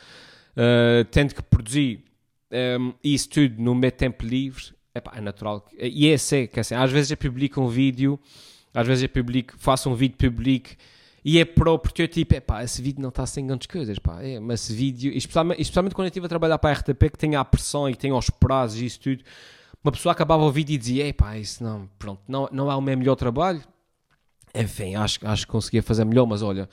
uh, 0.56 1.04
tendo 1.10 1.34
que 1.34 1.42
produzir 1.42 2.04
um, 2.50 2.56
ehm, 2.56 2.92
isso 3.04 3.28
tudo 3.28 3.62
no 3.62 3.74
meu 3.74 3.92
tempo 3.92 4.24
livre, 4.24 4.72
é 4.94 5.20
natural. 5.20 5.66
E 5.78 6.08
é 6.08 6.14
assim, 6.14 6.46
que 6.46 6.58
assim, 6.58 6.74
às 6.74 6.90
vezes 6.90 7.10
eu 7.10 7.16
publico 7.16 7.60
um 7.60 7.68
vídeo, 7.68 8.18
às 8.74 8.86
vezes 8.86 9.02
eu 9.02 9.08
publico, 9.08 9.54
faço 9.58 9.90
um 9.90 9.94
vídeo, 9.94 10.16
publico, 10.16 10.70
e 11.24 11.38
é 11.38 11.44
próprio 11.44 11.90
porque 11.90 12.02
eu 12.02 12.08
tipo, 12.08 12.34
epá, 12.34 12.64
esse 12.64 12.80
vídeo 12.80 13.02
não 13.02 13.10
está 13.10 13.26
sem 13.26 13.46
grandes 13.46 13.66
coisas, 13.66 13.98
pá, 13.98 14.22
é, 14.22 14.40
mas 14.40 14.62
esse 14.62 14.74
vídeo, 14.74 15.12
especialmente, 15.12 15.60
especialmente 15.60 15.94
quando 15.94 16.06
eu 16.06 16.10
estive 16.10 16.26
a 16.26 16.28
trabalhar 16.28 16.58
para 16.58 16.70
a 16.70 16.72
RTP, 16.72 17.10
que 17.10 17.18
tem 17.18 17.36
a 17.36 17.44
pressão 17.44 17.88
e 17.88 17.94
tem 17.94 18.12
os 18.12 18.30
prazos 18.30 18.80
e 18.80 18.86
isso 18.86 19.00
tudo, 19.00 19.22
uma 19.82 19.92
pessoa 19.92 20.12
acabava 20.12 20.42
o 20.42 20.52
vídeo 20.52 20.74
e 20.74 20.78
dizia: 20.78 21.06
Epá, 21.06 21.36
isso 21.38 21.62
não, 21.64 21.88
pronto, 21.98 22.20
não, 22.28 22.48
não 22.52 22.70
é 22.70 22.76
o 22.76 22.80
meu 22.80 22.96
melhor 22.96 23.16
trabalho. 23.16 23.62
Enfim, 24.54 24.94
acho, 24.94 25.26
acho 25.26 25.46
que 25.46 25.52
conseguia 25.52 25.82
fazer 25.82 26.04
melhor, 26.04 26.26
mas 26.26 26.42
olha, 26.42 26.68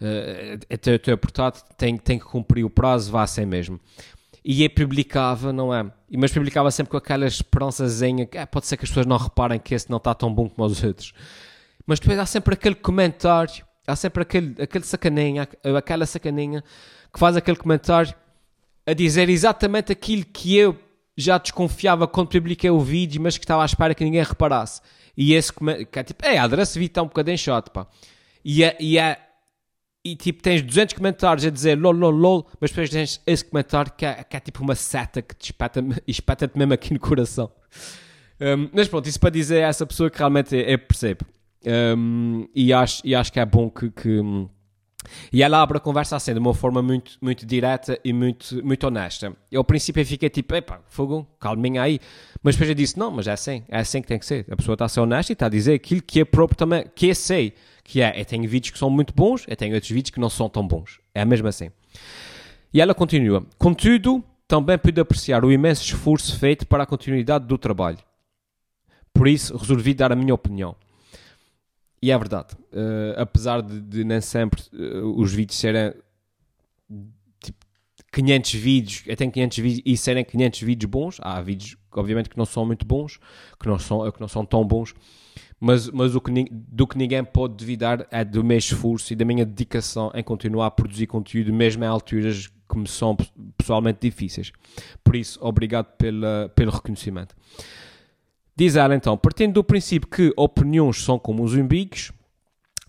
uh, 0.00 0.66
estou 0.70 1.14
apertado, 1.14 1.62
tenho, 1.76 1.98
tenho 1.98 2.18
que 2.18 2.26
cumprir 2.26 2.64
o 2.64 2.70
prazo, 2.70 3.12
vá 3.12 3.22
assim 3.22 3.44
mesmo. 3.44 3.78
E 4.44 4.62
eu 4.62 4.70
publicava, 4.70 5.52
não 5.52 5.74
é? 5.74 5.90
Mas 6.16 6.32
publicava 6.32 6.70
sempre 6.70 6.90
com 6.90 6.96
aquela 6.96 7.26
esperançazinha 7.26 8.26
que 8.26 8.38
ah, 8.38 8.46
pode 8.46 8.66
ser 8.66 8.76
que 8.76 8.84
as 8.84 8.90
pessoas 8.90 9.06
não 9.06 9.16
reparem 9.16 9.58
que 9.58 9.74
esse 9.74 9.90
não 9.90 9.98
está 9.98 10.14
tão 10.14 10.32
bom 10.32 10.48
como 10.48 10.66
os 10.66 10.82
outros. 10.82 11.12
Mas 11.86 11.98
depois 12.00 12.18
há 12.18 12.26
sempre 12.26 12.54
aquele 12.54 12.74
comentário: 12.74 13.64
há 13.86 13.96
sempre 13.96 14.22
aquele, 14.22 14.54
aquele 14.62 14.84
sacaninha, 14.84 15.48
aquela 15.76 16.06
sacaninha 16.06 16.62
que 17.12 17.18
faz 17.18 17.36
aquele 17.36 17.56
comentário 17.56 18.14
a 18.86 18.92
dizer 18.92 19.28
exatamente 19.28 19.92
aquilo 19.92 20.24
que 20.24 20.56
eu 20.56 20.78
já 21.16 21.36
desconfiava 21.36 22.06
quando 22.06 22.28
publiquei 22.28 22.70
o 22.70 22.80
vídeo, 22.80 23.20
mas 23.20 23.36
que 23.36 23.44
estava 23.44 23.62
à 23.62 23.66
espera 23.66 23.94
que 23.94 24.04
ninguém 24.04 24.22
reparasse. 24.22 24.80
E 25.16 25.34
esse 25.34 25.52
que 25.52 25.98
é 25.98 26.04
tipo, 26.04 26.24
é, 26.24 26.38
adresse 26.38 26.78
vídeo 26.78 26.92
está 26.92 27.02
um 27.02 27.06
bocadinho 27.06 27.36
shot, 27.36 27.70
pá. 27.70 27.86
E 28.44 28.62
é, 28.62 28.76
e 28.78 28.98
é, 28.98 29.18
e 30.04 30.16
tipo, 30.16 30.42
tens 30.42 30.62
200 30.62 30.94
comentários 30.94 31.44
a 31.44 31.50
dizer 31.50 31.78
lol, 31.78 31.92
lol, 31.92 32.10
lol, 32.10 32.46
mas 32.60 32.70
depois 32.70 32.88
tens 32.88 33.20
esse 33.26 33.44
comentário 33.44 33.92
que 33.92 34.06
é, 34.06 34.24
que 34.24 34.36
é 34.36 34.40
tipo 34.40 34.62
uma 34.62 34.74
seta 34.74 35.20
que 35.20 35.34
te 35.34 35.50
espeta-te 35.50 36.02
espeta 36.06 36.50
mesmo 36.54 36.72
aqui 36.72 36.94
no 36.94 37.00
coração. 37.00 37.50
Um, 38.40 38.68
mas 38.72 38.86
pronto, 38.88 39.08
isso 39.08 39.18
para 39.18 39.30
dizer 39.30 39.64
a 39.64 39.68
essa 39.68 39.84
pessoa 39.84 40.08
que 40.08 40.18
realmente 40.18 40.54
eu 40.54 40.78
percebo. 40.78 41.24
Um, 41.66 42.48
e, 42.54 42.72
acho, 42.72 43.02
e 43.04 43.14
acho 43.14 43.32
que 43.32 43.40
é 43.40 43.44
bom 43.44 43.68
que, 43.68 43.90
que 43.90 44.20
e 45.32 45.42
ela 45.42 45.62
abre 45.62 45.78
a 45.78 45.80
conversa 45.80 46.16
assim, 46.16 46.32
de 46.32 46.38
uma 46.38 46.52
forma 46.52 46.82
muito, 46.82 47.16
muito 47.20 47.46
direta 47.46 47.98
e 48.04 48.12
muito, 48.12 48.64
muito 48.64 48.86
honesta. 48.86 49.34
Eu, 49.50 49.60
ao 49.60 49.64
princípio, 49.64 50.04
fiquei 50.04 50.28
tipo, 50.28 50.54
epá, 50.54 50.80
fogo, 50.88 51.26
calminha 51.38 51.82
aí. 51.82 52.00
Mas 52.42 52.54
depois 52.54 52.68
eu 52.68 52.74
disse, 52.74 52.98
não, 52.98 53.10
mas 53.10 53.26
é 53.26 53.32
assim, 53.32 53.62
é 53.68 53.78
assim 53.78 54.02
que 54.02 54.08
tem 54.08 54.18
que 54.18 54.26
ser. 54.26 54.46
A 54.50 54.56
pessoa 54.56 54.74
está 54.74 54.84
a 54.84 54.88
ser 54.88 55.00
honesta 55.00 55.32
e 55.32 55.34
está 55.34 55.46
a 55.46 55.48
dizer 55.48 55.74
aquilo 55.74 56.02
que 56.02 56.20
é 56.20 56.24
próprio 56.24 56.56
também, 56.56 56.84
que 56.94 57.08
eu 57.08 57.14
sei. 57.14 57.54
Que 57.84 58.02
é, 58.02 58.20
eu 58.20 58.24
tenho 58.24 58.48
vídeos 58.48 58.72
que 58.72 58.78
são 58.78 58.90
muito 58.90 59.14
bons, 59.14 59.44
eu 59.48 59.56
tenho 59.56 59.74
outros 59.74 59.90
vídeos 59.90 60.10
que 60.10 60.20
não 60.20 60.28
são 60.28 60.48
tão 60.48 60.66
bons. 60.66 61.00
É 61.14 61.24
mesmo 61.24 61.48
assim. 61.48 61.70
E 62.72 62.80
ela 62.80 62.94
continua, 62.94 63.46
contudo, 63.56 64.22
também 64.46 64.76
pude 64.76 65.00
apreciar 65.00 65.44
o 65.44 65.50
imenso 65.50 65.82
esforço 65.82 66.38
feito 66.38 66.66
para 66.66 66.82
a 66.82 66.86
continuidade 66.86 67.46
do 67.46 67.56
trabalho. 67.56 67.98
Por 69.12 69.26
isso, 69.26 69.56
resolvi 69.56 69.94
dar 69.94 70.12
a 70.12 70.16
minha 70.16 70.34
opinião. 70.34 70.76
E 72.00 72.10
é 72.10 72.18
verdade. 72.18 72.54
Uh, 72.72 73.14
apesar 73.16 73.60
de, 73.60 73.80
de, 73.80 74.04
nem 74.04 74.20
sempre 74.20 74.62
uh, 74.72 75.20
os 75.20 75.32
vídeos 75.32 75.58
serem 75.58 75.92
tipo 77.40 77.66
500 78.12 78.54
vídeos, 78.54 79.02
eu 79.06 79.16
tenho 79.16 79.32
500 79.32 79.58
vídeos 79.58 79.82
e 79.84 79.96
serem 79.96 80.24
500 80.24 80.60
vídeos 80.62 80.90
bons, 80.90 81.18
há 81.20 81.40
vídeos 81.40 81.76
obviamente 81.92 82.28
que 82.28 82.38
não 82.38 82.46
são 82.46 82.64
muito 82.64 82.86
bons, 82.86 83.18
que 83.60 83.66
não 83.66 83.78
são, 83.78 84.10
que 84.10 84.20
não 84.20 84.28
são 84.28 84.44
tão 84.44 84.64
bons, 84.64 84.94
mas, 85.60 85.90
mas 85.90 86.14
o 86.14 86.20
que, 86.20 86.46
do 86.50 86.86
que 86.86 86.96
ninguém 86.96 87.24
pode 87.24 87.54
duvidar 87.54 88.06
é 88.10 88.24
do 88.24 88.44
meu 88.44 88.56
esforço 88.58 89.12
e 89.12 89.16
da 89.16 89.24
minha 89.24 89.44
dedicação 89.44 90.10
em 90.14 90.22
continuar 90.22 90.66
a 90.66 90.70
produzir 90.70 91.06
conteúdo, 91.06 91.52
mesmo 91.52 91.84
em 91.84 91.86
alturas 91.88 92.46
que 92.46 92.78
me 92.78 92.86
são 92.86 93.16
pessoalmente 93.56 93.98
difíceis. 94.02 94.52
Por 95.02 95.16
isso, 95.16 95.38
obrigado 95.42 95.86
pela, 95.96 96.52
pelo 96.54 96.70
reconhecimento. 96.70 97.34
Diz 98.58 98.74
ela 98.74 98.92
então, 98.92 99.16
partindo 99.16 99.54
do 99.54 99.62
princípio 99.62 100.10
que 100.10 100.34
opiniões 100.36 101.04
são 101.04 101.16
como 101.16 101.44
os 101.44 101.54
umbigos, 101.54 102.10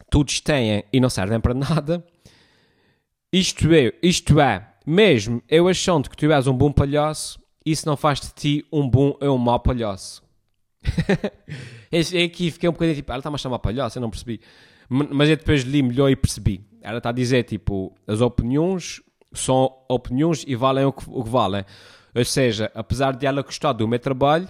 todos 0.10 0.42
têm 0.42 0.84
e 0.92 1.00
não 1.00 1.12
servem 1.12 1.40
para 1.40 1.54
nada, 1.54 2.04
isto 3.32 3.72
é, 3.72 3.94
isto 4.02 4.40
é, 4.40 4.68
mesmo 4.84 5.44
eu 5.48 5.68
achando 5.68 6.10
que 6.10 6.18
tu 6.18 6.32
és 6.32 6.48
um 6.48 6.58
bom 6.58 6.72
palhaço, 6.72 7.40
isso 7.64 7.88
não 7.88 7.96
faz 7.96 8.20
de 8.20 8.32
ti 8.34 8.66
um 8.74 8.90
bom 8.90 9.16
ou 9.22 9.36
um 9.36 9.38
mau 9.38 9.60
palhaço. 9.60 10.24
é 11.92 12.24
aqui 12.24 12.50
fiquei 12.50 12.68
um 12.68 12.74
bocadinho 12.74 12.96
tipo, 12.96 13.12
ela 13.12 13.20
está-me 13.20 13.36
a 13.36 13.38
chamar 13.38 13.60
palhaço, 13.60 14.00
eu 14.00 14.02
não 14.02 14.10
percebi. 14.10 14.42
Mas 14.90 15.30
eu 15.30 15.38
depois 15.38 15.62
li 15.62 15.84
melhor 15.84 16.10
e 16.10 16.16
percebi. 16.16 16.66
Ela 16.82 16.98
está 16.98 17.10
a 17.10 17.14
dizer, 17.14 17.44
tipo, 17.44 17.94
as 18.08 18.22
opiniões 18.22 19.04
são 19.34 19.72
opiniões 19.88 20.44
e 20.48 20.56
valem 20.56 20.86
o 20.86 20.92
que, 20.92 21.04
o 21.08 21.24
que 21.24 21.30
valem. 21.30 21.64
Ou 22.16 22.26
seja, 22.26 22.72
apesar 22.74 23.16
de 23.16 23.28
ela 23.28 23.44
gostar 23.44 23.74
do 23.74 23.88
meu 23.88 24.00
trabalho, 24.00 24.50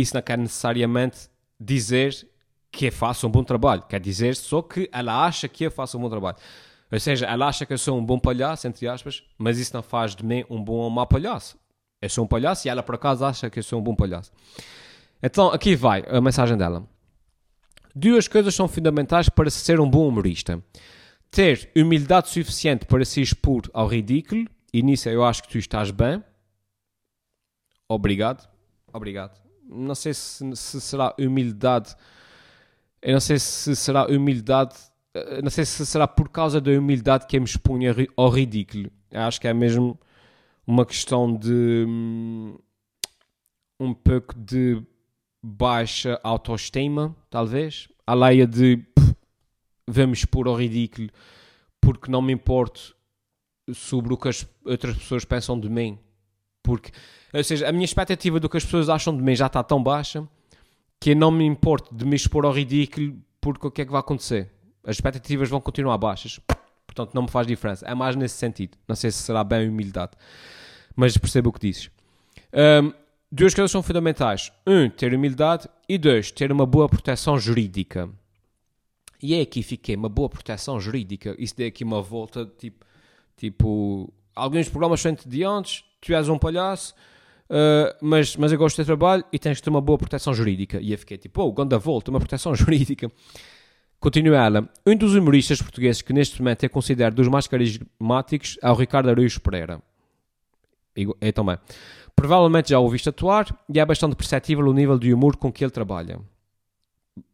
isso 0.00 0.14
não 0.14 0.22
quer 0.22 0.38
necessariamente 0.38 1.28
dizer 1.58 2.28
que 2.70 2.86
eu 2.86 2.92
faço 2.92 3.26
um 3.26 3.30
bom 3.30 3.42
trabalho. 3.42 3.82
Quer 3.82 4.00
dizer 4.00 4.36
só 4.36 4.62
que 4.62 4.88
ela 4.92 5.24
acha 5.24 5.48
que 5.48 5.64
eu 5.64 5.70
faço 5.70 5.98
um 5.98 6.00
bom 6.00 6.10
trabalho. 6.10 6.36
Ou 6.90 7.00
seja, 7.00 7.26
ela 7.26 7.48
acha 7.48 7.66
que 7.66 7.72
eu 7.72 7.78
sou 7.78 7.98
um 7.98 8.04
bom 8.04 8.18
palhaço, 8.18 8.66
entre 8.66 8.88
aspas, 8.88 9.22
mas 9.36 9.58
isso 9.58 9.74
não 9.74 9.82
faz 9.82 10.14
de 10.14 10.24
mim 10.24 10.44
um 10.48 10.62
bom 10.62 10.76
ou 10.76 10.90
mau 10.90 11.06
palhaço. 11.06 11.58
Eu 12.00 12.08
sou 12.08 12.24
um 12.24 12.28
palhaço 12.28 12.66
e 12.66 12.70
ela 12.70 12.82
por 12.82 12.94
acaso 12.94 13.24
acha 13.24 13.50
que 13.50 13.58
eu 13.58 13.62
sou 13.62 13.80
um 13.80 13.82
bom 13.82 13.94
palhaço. 13.94 14.32
Então, 15.22 15.48
aqui 15.48 15.74
vai 15.74 16.04
a 16.08 16.20
mensagem 16.20 16.56
dela. 16.56 16.88
Duas 17.94 18.28
coisas 18.28 18.54
são 18.54 18.68
fundamentais 18.68 19.28
para 19.28 19.50
ser 19.50 19.80
um 19.80 19.90
bom 19.90 20.06
humorista. 20.06 20.62
Ter 21.30 21.70
humildade 21.76 22.28
suficiente 22.28 22.86
para 22.86 23.04
se 23.04 23.20
expor 23.20 23.68
ao 23.74 23.86
ridículo, 23.86 24.46
e 24.72 24.82
nisso 24.82 25.08
eu 25.08 25.24
acho 25.24 25.42
que 25.42 25.48
tu 25.48 25.58
estás 25.58 25.90
bem. 25.90 26.22
Obrigado. 27.88 28.48
Obrigado 28.92 29.47
não 29.68 29.94
sei 29.94 30.14
se, 30.14 30.44
se 30.56 30.80
será 30.80 31.14
humildade, 31.18 31.94
eu 33.02 33.12
não 33.12 33.20
sei 33.20 33.38
se 33.38 33.76
será 33.76 34.06
humildade, 34.06 34.76
eh, 35.14 35.42
não 35.42 35.50
sei 35.50 35.64
se 35.64 35.84
será 35.86 36.08
por 36.08 36.28
causa 36.28 36.60
da 36.60 36.70
humildade 36.70 37.26
que 37.26 37.36
eu 37.36 37.40
me 37.40 37.46
expunha 37.46 37.94
ao 38.16 38.28
ridículo. 38.28 38.90
Eu 39.10 39.20
acho 39.22 39.40
que 39.40 39.48
é 39.48 39.54
mesmo 39.54 39.98
uma 40.66 40.84
questão 40.84 41.34
de 41.34 41.84
hum, 41.86 42.58
um 43.78 43.94
pouco 43.94 44.34
de 44.36 44.82
baixa 45.42 46.20
autoestima, 46.22 47.14
talvez. 47.30 47.88
A 48.06 48.14
leia 48.14 48.46
de 48.46 48.78
pff, 48.78 49.16
vamos 49.86 50.18
expor 50.18 50.48
ao 50.48 50.56
ridículo 50.56 51.10
porque 51.80 52.10
não 52.10 52.20
me 52.20 52.32
importo 52.32 52.96
sobre 53.72 54.12
o 54.12 54.16
que 54.16 54.28
as 54.28 54.46
outras 54.64 54.96
pessoas 54.96 55.24
pensam 55.24 55.58
de 55.58 55.68
mim. 55.68 55.98
Porque 56.62 56.90
ou 57.32 57.44
seja, 57.44 57.68
a 57.68 57.72
minha 57.72 57.84
expectativa 57.84 58.40
do 58.40 58.48
que 58.48 58.56
as 58.56 58.64
pessoas 58.64 58.88
acham 58.88 59.16
de 59.16 59.22
mim 59.22 59.34
já 59.34 59.46
está 59.46 59.62
tão 59.62 59.82
baixa 59.82 60.26
que 61.00 61.10
eu 61.10 61.16
não 61.16 61.30
me 61.30 61.44
importo 61.44 61.94
de 61.94 62.04
me 62.04 62.16
expor 62.16 62.44
ao 62.44 62.52
ridículo 62.52 63.16
porque 63.40 63.66
o 63.66 63.70
que 63.70 63.82
é 63.82 63.84
que 63.84 63.92
vai 63.92 64.00
acontecer? 64.00 64.50
As 64.84 64.96
expectativas 64.96 65.48
vão 65.48 65.60
continuar 65.60 65.98
baixas. 65.98 66.40
Portanto, 66.86 67.14
não 67.14 67.22
me 67.22 67.30
faz 67.30 67.46
diferença. 67.46 67.86
É 67.86 67.94
mais 67.94 68.16
nesse 68.16 68.36
sentido. 68.36 68.76
Não 68.88 68.96
sei 68.96 69.10
se 69.10 69.18
será 69.18 69.44
bem 69.44 69.68
humildade. 69.68 70.12
Mas 70.96 71.16
percebo 71.16 71.50
o 71.50 71.52
que 71.52 71.60
dizes. 71.60 71.90
Um, 72.52 72.92
duas 73.30 73.54
coisas 73.54 73.70
são 73.70 73.82
fundamentais. 73.82 74.50
Um, 74.66 74.88
ter 74.88 75.14
humildade. 75.14 75.68
E 75.88 75.98
dois, 75.98 76.30
ter 76.30 76.50
uma 76.50 76.66
boa 76.66 76.88
proteção 76.88 77.38
jurídica. 77.38 78.08
E 79.22 79.34
é 79.34 79.42
aqui 79.42 79.62
fiquei, 79.62 79.94
uma 79.94 80.08
boa 80.08 80.28
proteção 80.28 80.80
jurídica. 80.80 81.36
Isso 81.38 81.56
deu 81.56 81.68
aqui 81.68 81.84
uma 81.84 82.02
volta, 82.02 82.50
tipo... 82.58 82.84
Tipo... 83.36 84.12
Alguns 84.34 84.68
programas 84.68 85.00
são 85.00 85.12
entediantes. 85.12 85.84
Tu 86.00 86.14
és 86.14 86.28
um 86.28 86.38
palhaço 86.38 86.94
Uh, 87.50 87.96
mas, 88.02 88.36
mas 88.36 88.52
eu 88.52 88.58
gosto 88.58 88.76
de 88.76 88.82
ter 88.82 88.86
trabalho 88.86 89.24
e 89.32 89.38
tens 89.38 89.56
de 89.56 89.62
ter 89.62 89.70
uma 89.70 89.80
boa 89.80 89.98
proteção 89.98 90.34
jurídica. 90.34 90.78
E 90.80 90.92
eu 90.92 90.98
fiquei 90.98 91.16
tipo, 91.16 91.42
oh, 91.42 91.52
Gonda 91.52 91.78
volta, 91.78 92.10
uma 92.10 92.20
proteção 92.20 92.54
jurídica. 92.56 93.10
Continua 93.98 94.44
ela. 94.44 94.68
Um 94.86 94.94
dos 94.94 95.14
humoristas 95.14 95.60
portugueses 95.60 96.02
que 96.02 96.12
neste 96.12 96.40
momento 96.40 96.64
é 96.64 96.68
considerado 96.68 97.14
dos 97.14 97.28
mais 97.28 97.46
carismáticos 97.46 98.58
é 98.62 98.70
o 98.70 98.74
Ricardo 98.74 99.08
Araújo 99.08 99.40
Pereira. 99.40 99.82
Eu 100.94 101.32
também. 101.32 101.58
Provavelmente 102.14 102.70
já 102.70 102.78
o 102.78 102.82
ouviste 102.82 103.08
atuar 103.08 103.46
e 103.72 103.78
é 103.78 103.84
bastante 103.84 104.16
perceptível 104.16 104.66
o 104.66 104.72
nível 104.72 104.98
de 104.98 105.12
humor 105.14 105.36
com 105.36 105.52
que 105.52 105.64
ele 105.64 105.70
trabalha. 105.70 106.20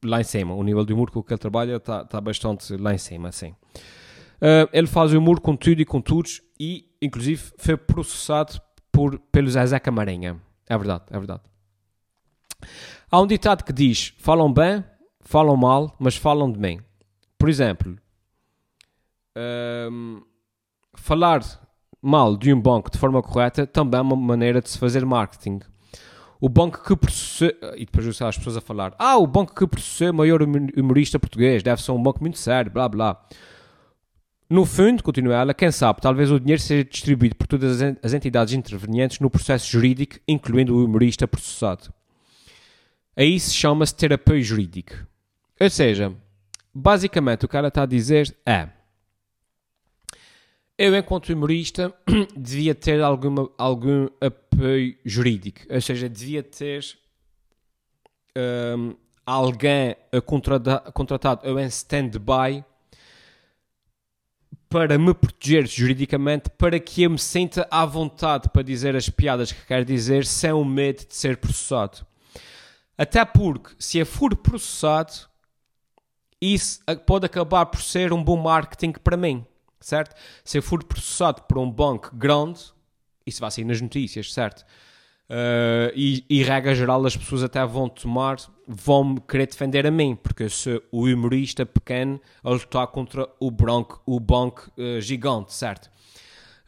Lá 0.02 0.21
em 0.21 0.25
cima, 0.25 0.54
o 0.54 0.62
nível 0.62 0.85
de 0.85 0.92
humor 0.92 1.11
com 1.11 1.23
que 1.23 1.33
ele 1.33 1.38
trabalha 1.38 1.76
está 1.76 2.04
tá 2.04 2.21
bastante 2.21 2.76
lá 2.76 2.94
em 2.94 2.99
cima, 2.99 3.33
sim. 3.33 3.54
Uh, 4.37 4.68
ele 4.73 4.87
faz 4.87 5.12
humor 5.12 5.40
com 5.40 5.56
tudo 5.56 5.80
e 5.80 5.85
com 5.85 6.00
todos 6.00 6.42
e, 6.61 6.87
inclusive, 7.00 7.42
foi 7.56 7.76
processado 7.76 8.61
por, 8.94 9.18
pelo 9.32 9.50
Zezé 9.50 9.80
Camarinha. 9.80 10.40
É 10.68 10.78
verdade, 10.78 11.02
é 11.10 11.18
verdade. 11.18 11.42
Há 13.10 13.20
um 13.20 13.26
ditado 13.26 13.64
que 13.64 13.72
diz: 13.72 14.14
falam 14.18 14.50
bem, 14.50 14.84
falam 15.20 15.56
mal, 15.56 15.94
mas 15.98 16.16
falam 16.16 16.50
de 16.50 16.58
mim. 16.58 16.80
Por 17.36 17.48
exemplo, 17.48 17.96
um, 19.36 20.22
falar 20.94 21.42
mal 22.00 22.36
de 22.36 22.54
um 22.54 22.60
banco 22.60 22.90
de 22.90 22.96
forma 22.96 23.20
correta 23.20 23.66
também 23.66 23.98
é 23.98 24.02
uma 24.02 24.16
maneira 24.16 24.62
de 24.62 24.70
se 24.70 24.78
fazer 24.78 25.04
marketing. 25.04 25.58
O 26.40 26.48
banco 26.48 26.82
que 26.84 26.94
processou. 26.94 27.50
E 27.76 27.84
depois 27.84 28.22
as 28.22 28.38
pessoas 28.38 28.56
a 28.56 28.60
falar: 28.60 28.94
Ah, 28.96 29.18
o 29.18 29.26
banco 29.26 29.54
que 29.54 29.66
processou 29.66 30.10
o 30.10 30.14
maior 30.14 30.40
humorista 30.40 31.18
português 31.18 31.64
deve 31.64 31.82
ser 31.82 31.90
um 31.90 32.02
banco 32.02 32.20
muito 32.20 32.38
sério, 32.38 32.70
blá 32.70 32.88
blá. 32.88 33.20
No 34.54 34.64
fundo, 34.64 35.02
continua 35.02 35.34
ela, 35.34 35.52
quem 35.52 35.73
sabe, 35.73 36.00
talvez 36.00 36.30
o 36.30 36.38
dinheiro 36.38 36.62
seja 36.62 36.84
distribuído 36.84 37.34
por 37.34 37.49
todas 37.49 37.82
as 38.00 38.12
entidades 38.12 38.54
intervenientes 38.54 39.18
no 39.18 39.28
processo 39.28 39.68
jurídico, 39.68 40.20
incluindo 40.28 40.76
o 40.76 40.84
humorista 40.84 41.26
processado. 41.26 41.92
Aí 43.16 43.40
se 43.40 43.52
chama-se 43.52 43.92
ter 43.96 44.12
apoio 44.12 44.44
jurídico. 44.44 44.94
Ou 45.61 45.68
seja, 45.68 46.14
basicamente 46.73 47.44
o 47.44 47.49
ela 47.52 47.66
está 47.66 47.82
a 47.82 47.87
dizer 47.87 48.32
é 48.46 48.68
eu, 50.78 50.94
enquanto 50.94 51.30
humorista, 51.30 51.92
devia 52.38 52.76
ter 52.76 53.02
alguma, 53.02 53.50
algum 53.58 54.06
apoio 54.20 54.96
jurídico. 55.04 55.62
Ou 55.68 55.80
seja, 55.80 56.08
devia 56.08 56.44
ter 56.44 56.96
um, 58.38 58.94
alguém 59.26 59.96
contratado 60.25 61.50
ou 61.50 61.58
em 61.58 61.66
stand-by 61.66 62.64
para 64.75 64.99
me 64.99 65.14
proteger 65.14 65.69
juridicamente, 65.69 66.50
para 66.50 66.81
que 66.81 67.04
eu 67.04 67.11
me 67.11 67.19
sinta 67.19 67.64
à 67.71 67.87
vontade 67.87 68.49
para 68.49 68.61
dizer 68.61 68.97
as 68.97 69.09
piadas 69.09 69.52
que 69.52 69.66
quero 69.66 69.85
dizer 69.85 70.26
sem 70.26 70.50
o 70.50 70.64
medo 70.64 71.07
de 71.07 71.14
ser 71.14 71.37
processado. 71.37 72.04
Até 72.99 73.25
porque, 73.25 73.73
se 73.78 73.99
eu 73.99 74.04
for 74.04 74.35
processado, 74.35 75.12
isso 76.40 76.81
pode 77.07 77.25
acabar 77.25 77.66
por 77.66 77.81
ser 77.81 78.12
um 78.12 78.21
bom 78.21 78.37
marketing 78.37 78.95
para 78.95 79.16
mim, 79.16 79.47
certo? 79.78 80.16
Se 80.43 80.59
eu 80.59 80.62
for 80.62 80.83
processado 80.83 81.43
por 81.43 81.57
um 81.57 81.71
banco 81.71 82.11
grande, 82.12 82.61
isso 83.25 83.40
vai 83.40 83.52
sair 83.52 83.64
nas 83.64 83.81
notícias, 83.81 84.33
certo? 84.33 84.64
Uh, 85.31 85.88
e, 85.95 86.25
e 86.28 86.43
regra 86.43 86.75
geral 86.75 87.04
as 87.07 87.16
pessoas 87.16 87.43
até 87.43 87.64
vão 87.64 87.88
tomar, 87.88 88.37
vão 88.69 89.16
querer 89.16 89.47
defender 89.47 89.87
a 89.87 89.90
mim, 89.90 90.14
porque 90.14 90.49
sou 90.49 90.83
o 90.93 91.04
humorista 91.04 91.64
pequeno 91.64 92.21
a 92.43 92.50
lutar 92.50 92.87
contra 92.88 93.28
o 93.40 93.50
banco, 93.50 94.02
o 94.04 94.21
banco 94.21 94.71
uh, 94.76 95.00
gigante, 95.00 95.54
certo? 95.54 95.90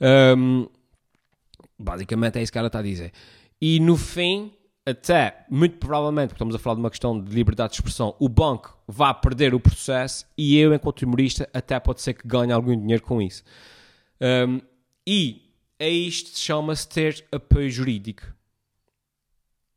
Um, 0.00 0.66
basicamente 1.78 2.38
é 2.38 2.42
isso 2.42 2.50
que 2.50 2.58
ela 2.58 2.68
está 2.68 2.78
a 2.78 2.82
dizer. 2.82 3.12
E 3.60 3.78
no 3.78 3.96
fim, 3.96 4.52
até, 4.86 5.44
muito 5.50 5.76
provavelmente, 5.78 6.28
porque 6.28 6.36
estamos 6.36 6.54
a 6.54 6.58
falar 6.58 6.76
de 6.76 6.80
uma 6.80 6.90
questão 6.90 7.20
de 7.20 7.34
liberdade 7.34 7.72
de 7.72 7.76
expressão, 7.76 8.14
o 8.18 8.28
banco 8.28 8.78
vai 8.86 9.12
perder 9.12 9.54
o 9.54 9.60
processo 9.60 10.24
e 10.36 10.56
eu, 10.56 10.72
enquanto 10.72 11.02
humorista, 11.02 11.48
até 11.52 11.78
pode 11.78 12.00
ser 12.00 12.14
que 12.14 12.26
ganhe 12.26 12.52
algum 12.52 12.78
dinheiro 12.78 13.02
com 13.02 13.20
isso. 13.20 13.42
Um, 14.20 14.60
e 15.06 15.42
a 15.78 15.88
isto 15.88 16.38
chama-se 16.38 16.88
ter 16.88 17.24
apoio 17.30 17.68
jurídico. 17.70 18.35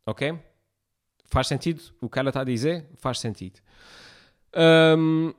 Ok? 0.09 0.33
Faz 1.25 1.47
sentido? 1.47 1.81
O 2.01 2.09
que 2.09 2.17
ela 2.17 2.29
está 2.29 2.41
a 2.41 2.43
dizer? 2.43 2.87
Faz 2.95 3.19
sentido. 3.19 3.59
Um, 4.97 5.31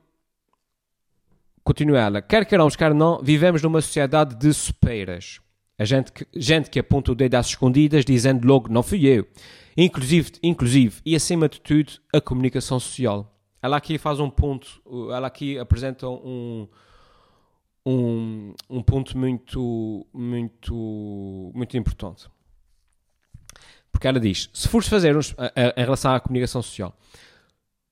continua 1.63 1.99
ela. 1.99 2.21
Quer 2.21 2.45
queiramos, 2.45 2.77
quer 2.77 2.93
não, 2.93 3.21
vivemos 3.21 3.61
numa 3.61 3.81
sociedade 3.81 4.35
de 4.35 4.53
supeiras. 4.53 5.41
A 5.77 5.83
gente 5.83 6.13
que, 6.13 6.25
gente 6.33 6.69
que 6.69 6.79
aponta 6.79 7.11
o 7.11 7.15
dedo 7.15 7.35
às 7.35 7.47
escondidas, 7.47 8.05
dizendo 8.05 8.47
logo, 8.47 8.71
não 8.71 8.81
fui 8.81 9.05
eu. 9.05 9.27
Inclusive, 9.75 10.31
inclusive, 10.41 11.01
e 11.05 11.15
acima 11.15 11.49
de 11.49 11.59
tudo, 11.59 11.93
a 12.13 12.21
comunicação 12.21 12.79
social. 12.79 13.37
Ela 13.61 13.75
aqui 13.75 13.97
faz 13.97 14.19
um 14.19 14.29
ponto, 14.29 14.81
ela 15.13 15.27
aqui 15.27 15.59
apresenta 15.59 16.07
um, 16.07 16.67
um, 17.85 18.53
um 18.69 18.81
ponto 18.81 19.17
muito, 19.17 20.07
muito, 20.13 21.51
muito 21.53 21.77
importante. 21.77 22.29
Porque 23.91 24.07
ela 24.07 24.19
diz, 24.19 24.49
se 24.53 24.67
fores 24.67 24.87
fazer, 24.87 25.15
um, 25.15 25.19
em 25.19 25.83
relação 25.83 26.13
à 26.13 26.19
comunicação 26.19 26.61
social, 26.61 26.95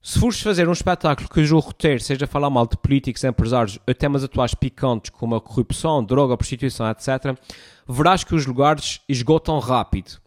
se 0.02 0.18
fores 0.18 0.40
fazer 0.40 0.68
um 0.70 0.72
espetáculo 0.72 1.28
cujo 1.28 1.60
roteiro 1.60 2.00
seja 2.00 2.26
falar 2.26 2.50
mal 2.50 2.66
de 2.66 2.78
políticos, 2.78 3.22
empresários 3.26 3.78
ou 3.86 3.94
temas 3.94 4.24
atuais 4.24 4.54
picantes 4.56 5.10
como 5.10 5.36
a 5.36 5.42
corrupção, 5.42 6.02
droga, 6.02 6.38
prostituição, 6.38 6.90
etc., 6.90 7.38
verás 7.86 8.24
que 8.24 8.34
os 8.34 8.46
lugares 8.46 9.02
esgotam 9.10 9.60
rápido. 9.60 10.18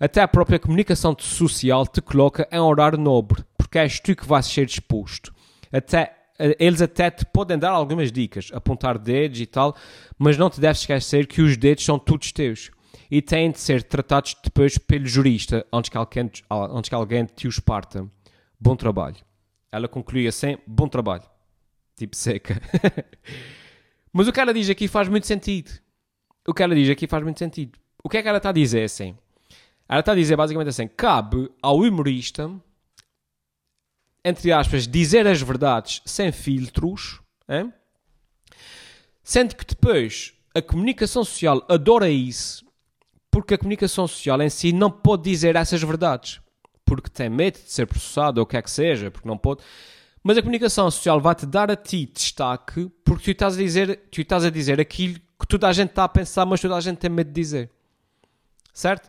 Até 0.00 0.20
a 0.20 0.28
própria 0.28 0.58
comunicação 0.58 1.14
social 1.18 1.86
te 1.86 2.00
coloca 2.00 2.48
em 2.50 2.58
horário 2.58 2.98
nobre, 2.98 3.44
porque 3.56 3.78
és 3.78 4.00
tu 4.00 4.16
que 4.16 4.26
vais 4.26 4.46
ser 4.46 4.66
exposto. 4.66 5.32
Até, 5.72 6.16
eles 6.58 6.82
até 6.82 7.08
te 7.08 7.24
podem 7.24 7.56
dar 7.56 7.70
algumas 7.70 8.10
dicas, 8.10 8.50
apontar 8.52 8.98
dedos 8.98 9.40
e 9.40 9.46
tal, 9.46 9.76
mas 10.18 10.36
não 10.36 10.50
te 10.50 10.60
deves 10.60 10.80
esquecer 10.80 11.28
que 11.28 11.40
os 11.40 11.56
dedos 11.56 11.84
são 11.84 12.00
todos 12.00 12.32
teus 12.32 12.70
e 13.10 13.22
têm 13.22 13.50
de 13.50 13.58
ser 13.58 13.82
tratados 13.82 14.36
depois 14.42 14.76
pelo 14.78 15.06
jurista 15.06 15.66
antes 15.72 15.90
que 15.90 15.96
alguém, 15.96 16.30
antes 16.50 16.88
que 16.88 16.94
alguém 16.94 17.24
te 17.24 17.48
os 17.48 17.58
parta. 17.58 18.08
Bom 18.60 18.76
trabalho. 18.76 19.16
Ela 19.70 19.88
conclui 19.88 20.26
assim: 20.26 20.58
bom 20.66 20.88
trabalho. 20.88 21.24
Tipo 21.96 22.16
seca. 22.16 22.60
mas 24.12 24.28
o 24.28 24.32
que 24.32 24.40
ela 24.40 24.54
diz 24.54 24.68
aqui 24.70 24.88
faz 24.88 25.08
muito 25.08 25.26
sentido. 25.26 25.70
O 26.46 26.54
que 26.54 26.62
ela 26.62 26.74
diz 26.74 26.88
aqui 26.90 27.06
faz 27.06 27.22
muito 27.22 27.38
sentido. 27.38 27.78
O 28.02 28.08
que 28.08 28.18
é 28.18 28.22
que 28.22 28.28
ela 28.28 28.38
está 28.38 28.50
a 28.50 28.52
dizer 28.52 28.84
assim? 28.84 29.16
Ela 29.88 30.00
está 30.00 30.12
a 30.12 30.16
dizer 30.16 30.36
basicamente 30.36 30.68
assim: 30.68 30.88
cabe 30.88 31.50
ao 31.62 31.78
humorista, 31.78 32.50
entre 34.24 34.52
aspas, 34.52 34.86
dizer 34.86 35.26
as 35.26 35.40
verdades 35.40 36.02
sem 36.04 36.30
filtros, 36.30 37.20
hein? 37.48 37.72
sendo 39.22 39.56
que 39.56 39.64
depois 39.64 40.34
a 40.54 40.62
comunicação 40.62 41.24
social 41.24 41.64
adora 41.68 42.08
isso, 42.08 42.67
porque 43.40 43.54
a 43.54 43.58
comunicação 43.58 44.08
social 44.08 44.42
em 44.42 44.50
si 44.50 44.72
não 44.72 44.90
pode 44.90 45.22
dizer 45.22 45.54
essas 45.54 45.80
verdades, 45.80 46.40
porque 46.84 47.08
tem 47.08 47.28
medo 47.28 47.54
de 47.54 47.70
ser 47.70 47.86
processado 47.86 48.40
ou 48.40 48.44
o 48.44 48.46
que 48.46 48.56
é 48.56 48.62
que 48.62 48.70
seja, 48.70 49.12
porque 49.12 49.28
não 49.28 49.38
pode. 49.38 49.62
Mas 50.24 50.36
a 50.36 50.42
comunicação 50.42 50.90
social 50.90 51.20
vai-te 51.20 51.46
dar 51.46 51.70
a 51.70 51.76
ti 51.76 52.10
destaque 52.12 52.90
porque 53.04 53.24
tu 53.24 53.30
estás 53.30 53.54
a 53.54 53.58
dizer, 53.58 54.08
tu 54.10 54.20
estás 54.20 54.44
a 54.44 54.50
dizer 54.50 54.80
aquilo 54.80 55.20
que 55.38 55.46
toda 55.46 55.68
a 55.68 55.72
gente 55.72 55.90
está 55.90 56.02
a 56.02 56.08
pensar, 56.08 56.44
mas 56.46 56.60
toda 56.60 56.74
a 56.74 56.80
gente 56.80 56.98
tem 56.98 57.08
medo 57.08 57.28
de 57.28 57.34
dizer. 57.34 57.70
Certo? 58.72 59.08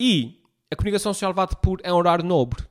E 0.00 0.40
a 0.70 0.76
comunicação 0.76 1.12
social 1.12 1.34
vai-te 1.34 1.56
pôr 1.56 1.80
em 1.84 1.90
horário 1.90 2.24
nobre. 2.24 2.62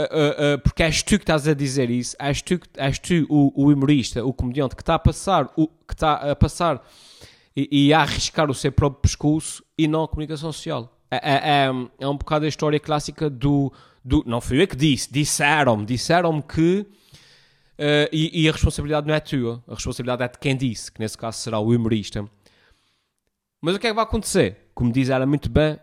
Uh, 0.00 0.04
uh, 0.04 0.54
uh, 0.54 0.58
porque 0.62 0.82
és 0.82 1.02
tu 1.02 1.18
que 1.18 1.22
estás 1.22 1.46
a 1.46 1.54
dizer 1.54 1.90
isso, 1.90 2.16
és 2.18 2.40
tu, 2.40 2.60
és 2.76 2.98
tu 2.98 3.26
o, 3.28 3.52
o 3.54 3.70
humorista, 3.70 4.24
o 4.24 4.32
comediante 4.32 4.74
que 4.74 4.82
está 4.82 4.94
a 4.94 4.98
passar, 4.98 5.50
o, 5.56 5.68
que 5.68 5.94
está 5.94 6.14
a 6.30 6.36
passar 6.36 6.82
e, 7.56 7.86
e, 7.86 7.92
a 7.92 8.00
arriscar 8.00 8.50
o 8.50 8.54
seu 8.54 8.70
próprio 8.70 9.00
pescoço 9.00 9.64
e 9.78 9.88
não 9.88 10.04
a 10.04 10.08
comunicação 10.08 10.52
social. 10.52 10.92
É, 11.10 11.16
é, 11.16 11.34
é, 11.34 11.70
é 12.00 12.08
um 12.08 12.16
bocado 12.16 12.44
a 12.44 12.48
história 12.48 12.78
clássica 12.78 13.30
do, 13.30 13.72
do. 14.04 14.22
Não 14.26 14.40
fui 14.40 14.62
eu 14.62 14.68
que 14.68 14.76
disse, 14.76 15.10
disseram-me, 15.10 15.86
disseram-me 15.86 16.42
que. 16.42 16.86
E, 18.12 18.42
e, 18.42 18.48
a 18.48 18.52
responsabilidade 18.52 19.06
não 19.06 19.14
é 19.14 19.20
tua, 19.20 19.62
a 19.68 19.74
responsabilidade 19.74 20.22
é 20.22 20.28
de 20.28 20.38
quem 20.38 20.56
disse, 20.56 20.90
que 20.90 20.98
nesse 20.98 21.16
caso 21.16 21.38
será 21.38 21.58
o 21.58 21.74
humorista. 21.74 22.26
Mas 23.60 23.74
o 23.74 23.78
que 23.78 23.86
é 23.86 23.90
que 23.90 23.94
vai 23.94 24.04
acontecer? 24.04 24.70
Como 24.74 24.92
diz 24.92 25.10
ela 25.10 25.26
muito 25.26 25.50
bem, 25.50 25.78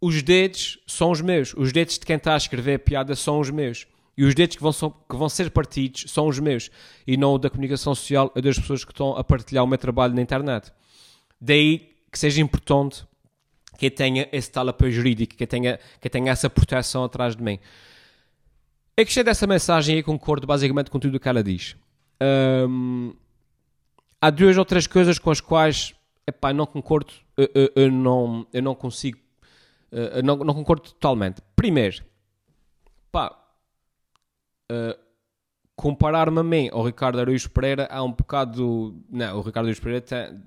os 0.00 0.22
dedos 0.22 0.78
são 0.86 1.10
os 1.10 1.20
meus. 1.20 1.54
Os 1.54 1.72
dedos 1.72 1.98
de 1.98 2.06
quem 2.06 2.16
está 2.16 2.34
a 2.34 2.36
escrever 2.36 2.74
a 2.74 2.78
piada 2.78 3.14
são 3.14 3.40
os 3.40 3.50
meus. 3.50 3.86
E 4.16 4.24
os 4.24 4.34
dedos 4.34 4.56
que 4.56 4.62
vão, 4.62 4.72
que 4.72 5.16
vão 5.16 5.28
ser 5.28 5.50
partidos 5.50 6.10
são 6.10 6.26
os 6.26 6.38
meus. 6.38 6.70
E 7.06 7.16
não 7.16 7.34
o 7.34 7.38
da 7.38 7.50
comunicação 7.50 7.94
social 7.94 8.32
ou 8.34 8.40
das 8.40 8.58
pessoas 8.58 8.84
que 8.84 8.92
estão 8.92 9.16
a 9.16 9.22
partilhar 9.22 9.62
o 9.62 9.66
meu 9.66 9.78
trabalho 9.78 10.14
na 10.14 10.22
internet. 10.22 10.72
Daí 11.40 11.90
que 12.10 12.18
seja 12.18 12.40
importante 12.40 13.04
que 13.78 13.86
eu 13.86 13.90
tenha 13.90 14.26
esse 14.32 14.50
tal 14.50 14.66
apoio 14.68 14.90
jurídico, 14.90 15.36
que 15.36 15.42
eu 15.44 15.46
tenha, 15.46 15.78
que 16.00 16.06
eu 16.06 16.10
tenha 16.10 16.32
essa 16.32 16.48
proteção 16.48 17.04
atrás 17.04 17.36
de 17.36 17.42
mim. 17.42 17.58
Eu 18.96 19.04
gostei 19.04 19.22
dessa 19.22 19.46
mensagem 19.46 19.98
e 19.98 20.02
concordo 20.02 20.46
basicamente 20.46 20.90
com 20.90 20.98
tudo 20.98 21.16
o 21.16 21.20
que 21.20 21.28
ela 21.28 21.42
diz. 21.42 21.76
Um, 22.68 23.12
há 24.18 24.30
duas 24.30 24.56
ou 24.56 24.64
três 24.64 24.86
coisas 24.86 25.18
com 25.18 25.30
as 25.30 25.42
quais 25.42 25.94
epá, 26.26 26.54
não 26.54 26.64
concordo, 26.64 27.12
eu, 27.36 27.50
eu, 27.54 27.72
eu, 27.76 27.92
não, 27.92 28.46
eu 28.52 28.62
não 28.62 28.74
consigo 28.74 29.18
Uh, 29.90 30.22
não, 30.22 30.36
não, 30.36 30.52
concordo 30.52 30.82
totalmente. 30.82 31.40
Primeiro, 31.54 32.04
pá, 33.12 33.34
uh, 34.70 34.98
comparar-me 35.74 36.40
a 36.40 36.42
mim 36.42 36.68
ao 36.72 36.84
Ricardo 36.84 37.20
Araújo 37.20 37.50
Pereira 37.50 37.84
é 37.90 38.00
um 38.00 38.12
bocado. 38.12 38.94
Não, 39.10 39.38
o 39.38 39.42
Ricardo 39.42 39.66
Araújo 39.66 39.82
Pereira 39.82 40.00
tem, 40.00 40.42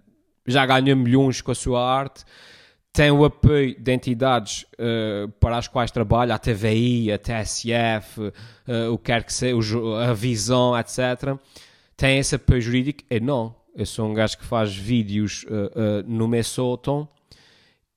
já 0.46 0.66
ganha 0.66 0.96
milhões 0.96 1.42
com 1.42 1.52
a 1.52 1.56
sua 1.56 1.88
arte, 1.88 2.26
tem 2.92 3.12
o 3.12 3.24
apoio 3.24 3.80
de 3.80 3.94
entidades 3.94 4.66
uh, 4.74 5.30
para 5.40 5.58
as 5.58 5.68
quais 5.68 5.92
trabalha, 5.92 6.36
a 6.36 6.40
TVI, 6.40 7.12
a 7.12 7.18
TSF, 7.18 8.20
uh, 8.20 8.34
o 8.92 8.98
que 8.98 9.06
quer 9.06 9.24
que 9.24 9.32
seja, 9.32 9.78
a 10.10 10.14
Visão, 10.14 10.78
etc. 10.78 11.38
Tem 11.96 12.18
esse 12.18 12.36
apoio 12.36 12.62
jurídico? 12.62 13.04
Eu 13.10 13.22
não. 13.22 13.56
Eu 13.76 13.86
sou 13.86 14.10
um 14.10 14.14
gajo 14.14 14.38
que 14.38 14.44
faz 14.44 14.76
vídeos 14.76 15.46
uh, 15.46 16.04
no 16.06 16.28
meu 16.28 16.44
sótão 16.44 17.08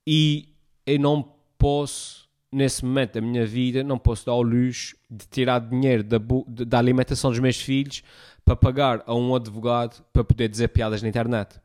e 0.06 0.48
eu 0.87 0.98
não 0.98 1.32
posso, 1.56 2.21
nesse 2.52 2.84
momento 2.84 3.14
da 3.14 3.20
minha 3.20 3.46
vida, 3.46 3.82
não 3.82 3.98
posso 3.98 4.26
dar 4.26 4.32
ao 4.32 4.42
luxo 4.42 4.94
de 5.10 5.26
tirar 5.26 5.58
dinheiro 5.60 6.04
da, 6.04 6.18
da 6.46 6.78
alimentação 6.78 7.30
dos 7.30 7.40
meus 7.40 7.56
filhos 7.56 8.02
para 8.44 8.54
pagar 8.54 9.02
a 9.06 9.14
um 9.14 9.34
advogado 9.34 10.04
para 10.12 10.22
poder 10.22 10.48
dizer 10.48 10.68
piadas 10.68 11.02
na 11.02 11.08
internet. 11.08 11.60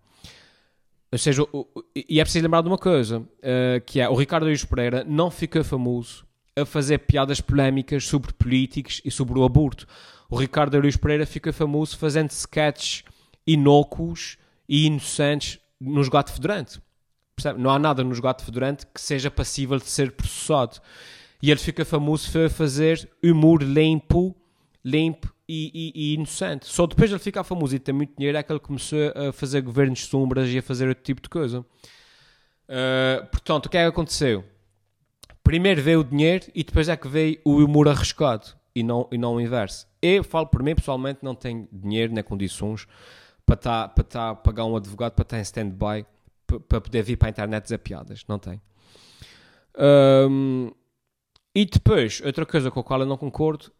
Ou 1.11 1.17
seja, 1.17 1.43
e 1.95 2.19
é 2.19 2.23
preciso 2.23 2.43
lembrar 2.43 2.61
de 2.61 2.67
uma 2.67 2.77
coisa, 2.77 3.19
uh, 3.19 3.81
que 3.85 3.99
é 3.99 4.09
o 4.09 4.15
Ricardo 4.15 4.45
Luís 4.45 4.63
Pereira 4.63 5.05
não 5.07 5.31
fica 5.31 5.63
famoso 5.63 6.25
a 6.55 6.65
fazer 6.65 6.99
piadas 6.99 7.39
polémicas 7.39 8.05
sobre 8.05 8.33
políticos 8.33 9.01
e 9.05 9.11
sobre 9.11 9.37
o 9.39 9.43
aborto. 9.43 9.87
O 10.29 10.35
Ricardo 10.35 10.79
Luís 10.79 10.97
Pereira 10.97 11.25
fica 11.25 11.53
famoso 11.53 11.97
fazendo 11.97 12.31
sketches 12.31 13.03
inócuos 13.45 14.37
e 14.67 14.85
inocentes 14.85 15.59
nos 15.79 16.09
gato 16.09 16.31
fedorante. 16.31 16.81
Percebe? 17.37 17.61
Não 17.61 17.69
há 17.69 17.77
nada 17.77 18.03
no 18.03 18.11
esgoto 18.11 18.43
fedorante 18.43 18.87
que 18.87 18.99
seja 18.99 19.29
passível 19.29 19.77
de 19.77 19.85
ser 19.85 20.11
processado. 20.11 20.79
E 21.39 21.51
ele 21.51 21.59
fica 21.59 21.85
famoso 21.85 22.31
por 22.31 22.49
fazer 22.49 23.07
humor 23.23 23.61
limpo, 23.61 24.35
limpo 24.83 25.31
e, 25.47 25.71
e, 25.71 25.93
e, 25.95 26.13
inocente. 26.15 26.65
Só 26.65 26.87
depois 26.87 27.11
de 27.11 27.15
ele 27.15 27.23
ficar 27.23 27.43
famoso 27.43 27.75
e 27.75 27.79
ter 27.79 27.93
muito 27.93 28.17
dinheiro 28.17 28.39
é 28.39 28.41
que 28.41 28.51
ele 28.51 28.59
começou 28.59 28.97
a 29.15 29.31
fazer 29.31 29.61
governos 29.61 30.03
sombras 30.05 30.49
e 30.49 30.57
a 30.57 30.63
fazer 30.63 30.89
outro 30.89 31.03
tipo 31.03 31.21
de 31.21 31.29
coisa. 31.29 31.59
Uh, 31.59 33.25
portanto, 33.29 33.67
o 33.67 33.69
que 33.69 33.77
é 33.77 33.83
que 33.83 33.89
aconteceu? 33.89 34.43
Primeiro 35.43 35.79
veio 35.79 35.99
o 35.99 36.03
dinheiro 36.03 36.47
e 36.55 36.63
depois 36.63 36.89
é 36.89 36.97
que 36.97 37.07
veio 37.07 37.39
o 37.45 37.63
humor 37.63 37.87
arriscado 37.87 38.47
e 38.75 38.81
não, 38.81 39.07
e 39.11 39.17
não 39.17 39.35
o 39.35 39.41
inverso. 39.41 39.87
Eu 40.01 40.23
falo 40.23 40.47
por 40.47 40.63
mim, 40.63 40.73
pessoalmente, 40.73 41.19
não 41.21 41.35
tenho 41.35 41.69
dinheiro 41.71 42.11
nem 42.11 42.23
condições 42.23 42.87
para, 43.45 43.55
tá, 43.55 43.87
para 43.87 44.03
tá, 44.03 44.35
pagar 44.35 44.65
um 44.65 44.75
advogado 44.75 45.13
para 45.13 45.21
estar 45.21 45.37
em 45.37 45.41
stand-by 45.41 46.03
para 46.67 46.81
poder 46.81 47.03
vir 47.03 47.17
para 47.17 47.27
a 47.27 47.31
internet 47.31 47.63
dizer 47.63 47.77
piadas. 47.79 48.23
Não 48.27 48.39
tem. 48.39 48.61
Um, 49.77 50.71
e 51.53 51.65
depois, 51.65 52.21
outra 52.25 52.45
coisa 52.45 52.71
com 52.71 52.79
a 52.79 52.83
qual 52.83 53.01
eu 53.01 53.05
não 53.05 53.17
concordo 53.17 53.71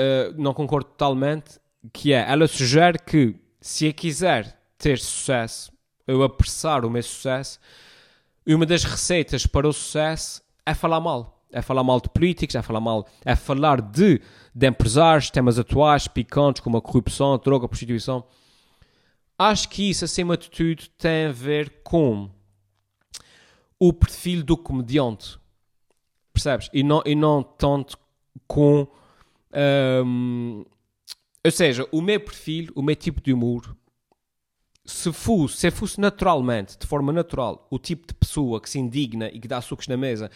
uh, 0.00 0.34
não 0.36 0.54
concordo 0.54 0.88
totalmente, 0.88 1.58
que 1.92 2.12
é, 2.12 2.24
ela 2.28 2.46
sugere 2.46 2.98
que 2.98 3.36
se 3.60 3.86
eu 3.86 3.94
quiser 3.94 4.58
ter 4.78 4.98
sucesso, 4.98 5.72
eu 6.06 6.22
apressar 6.22 6.84
o 6.84 6.90
meu 6.90 7.02
sucesso, 7.02 7.58
uma 8.46 8.66
das 8.66 8.84
receitas 8.84 9.46
para 9.46 9.68
o 9.68 9.72
sucesso 9.72 10.42
é 10.64 10.74
falar 10.74 11.00
mal. 11.00 11.36
É 11.52 11.60
falar 11.60 11.82
mal 11.82 12.00
de 12.00 12.08
políticos, 12.08 12.54
é 12.54 12.62
falar 12.62 12.80
mal, 12.80 13.06
é 13.24 13.34
falar 13.34 13.80
de, 13.80 14.20
de 14.54 14.68
empresários, 14.68 15.30
temas 15.30 15.58
atuais, 15.58 16.06
picantes, 16.06 16.62
como 16.62 16.76
a 16.76 16.82
corrupção, 16.82 17.34
a 17.34 17.38
droga, 17.38 17.66
a 17.66 17.68
prostituição. 17.68 18.24
Acho 19.42 19.70
que 19.70 19.88
isso, 19.88 20.04
acima 20.04 20.36
de 20.36 20.50
tudo, 20.50 20.86
tem 20.98 21.24
a 21.24 21.32
ver 21.32 21.80
com 21.82 22.28
o 23.78 23.90
perfil 23.90 24.44
do 24.44 24.54
comediante. 24.54 25.38
Percebes? 26.30 26.68
E 26.74 26.82
não, 26.82 27.02
e 27.06 27.14
não 27.14 27.42
tanto 27.42 27.96
com. 28.46 28.86
Um, 30.04 30.62
ou 31.42 31.50
seja, 31.50 31.88
o 31.90 32.02
meu 32.02 32.20
perfil, 32.20 32.70
o 32.74 32.82
meu 32.82 32.94
tipo 32.94 33.18
de 33.22 33.32
humor, 33.32 33.74
se 34.84 35.10
fosse, 35.10 35.56
se 35.56 35.70
fosse 35.70 35.98
naturalmente, 35.98 36.78
de 36.78 36.86
forma 36.86 37.10
natural, 37.10 37.66
o 37.70 37.78
tipo 37.78 38.06
de 38.06 38.12
pessoa 38.12 38.60
que 38.60 38.68
se 38.68 38.78
indigna 38.78 39.30
e 39.32 39.40
que 39.40 39.48
dá 39.48 39.62
sucos 39.62 39.88
na 39.88 39.96
mesa 39.96 40.30